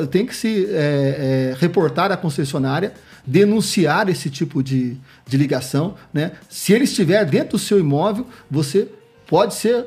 tem 0.09 0.25
que 0.25 0.35
se 0.35 0.65
é, 0.71 1.51
é, 1.53 1.55
reportar 1.59 2.11
à 2.11 2.17
concessionária, 2.17 2.93
denunciar 3.27 4.09
esse 4.09 4.29
tipo 4.29 4.63
de, 4.63 4.97
de 5.27 5.37
ligação. 5.37 5.95
Né? 6.13 6.31
Se 6.49 6.73
ele 6.73 6.85
estiver 6.85 7.25
dentro 7.25 7.57
do 7.57 7.59
seu 7.59 7.79
imóvel, 7.79 8.25
você 8.49 8.87
pode 9.27 9.55
ser 9.55 9.85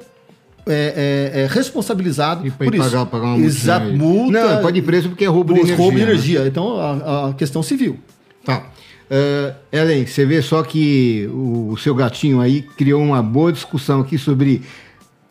é, 0.67 1.33
é, 1.35 1.41
é, 1.41 1.47
responsabilizado 1.47 2.47
E, 2.47 2.51
por 2.51 2.75
isso. 2.75 2.85
pagar, 2.85 3.07
pagar 3.07 3.27
uma 3.29 3.45
Exato, 3.45 3.87
multa. 3.87 4.55
Não, 4.57 4.63
pode 4.63 4.79
ir 4.79 4.83
preso 4.83 5.09
porque 5.09 5.25
é 5.25 5.29
roubo 5.29 5.55
de 5.55 5.61
energia. 5.61 5.77
roubo 5.77 5.97
de 5.97 6.05
né? 6.05 6.11
energia. 6.11 6.47
Então, 6.47 6.79
a, 6.79 7.31
a 7.31 7.35
questão 7.35 7.63
civil. 7.63 7.99
Tá. 8.45 8.71
Uh, 9.11 9.57
Ellen, 9.73 10.07
você 10.07 10.27
vê 10.27 10.43
só 10.43 10.63
que 10.63 11.29
o, 11.33 11.71
o 11.73 11.77
seu 11.79 11.95
gatinho 11.95 12.41
aí 12.41 12.63
criou 12.63 13.03
uma 13.03 13.23
boa 13.23 13.51
discussão 13.51 14.01
aqui 14.01 14.19
sobre 14.19 14.63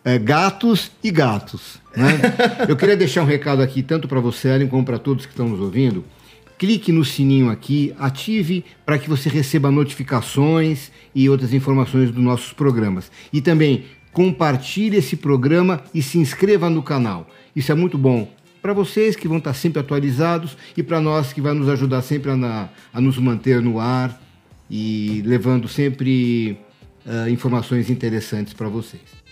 eh, 0.08 0.18
gatos 0.18 0.90
e 1.04 1.12
gatos. 1.12 1.80
Né? 1.94 2.08
Eu 2.68 2.78
queria 2.78 2.96
deixar 2.96 3.24
um 3.24 3.26
recado 3.26 3.62
aqui, 3.62 3.84
tanto 3.84 4.08
para 4.08 4.22
você, 4.22 4.48
Ellen, 4.48 4.70
como 4.70 4.86
para 4.86 4.98
todos 4.98 5.26
que 5.26 5.34
estão 5.34 5.50
nos 5.50 5.60
ouvindo. 5.60 6.06
clique 6.58 6.94
no 6.94 7.04
sininho 7.04 7.50
aqui, 7.50 7.94
ative 8.00 8.64
para 8.86 8.98
que 8.98 9.10
você 9.10 9.28
receba 9.28 9.70
notificações 9.70 10.92
e 11.14 11.30
outras 11.30 11.54
informações 11.54 12.10
dos 12.10 12.24
nossos 12.24 12.54
programas. 12.54 13.12
E 13.34 13.42
também 13.42 13.84
compartilhe 14.14 14.96
esse 14.96 15.18
programa 15.18 15.84
e 15.94 16.02
se 16.02 16.18
inscreva 16.18 16.70
no 16.70 16.82
canal. 16.82 17.30
Isso 17.54 17.72
é 17.72 17.76
muito 17.76 17.98
bom 17.98 18.32
para 18.68 18.74
vocês 18.74 19.16
que 19.16 19.30
vão 19.30 19.38
estar 19.38 19.54
sempre 19.54 19.80
atualizados 19.80 20.58
e 20.76 20.84
para 20.84 21.00
nós 21.00 21.32
que 21.32 21.40
vai 21.40 21.54
nos 21.54 21.70
ajudar 21.70 22.02
sempre 22.02 22.32
a, 22.32 22.36
na, 22.36 22.68
a 22.94 23.00
nos 23.00 23.18
manter 23.18 23.62
no 23.62 23.80
ar 23.80 24.22
e 24.70 25.24
levando 25.26 25.70
sempre 25.70 26.60
uh, 27.06 27.30
informações 27.30 27.90
interessantes 27.90 28.54
para 28.54 28.68
vocês. 28.68 29.27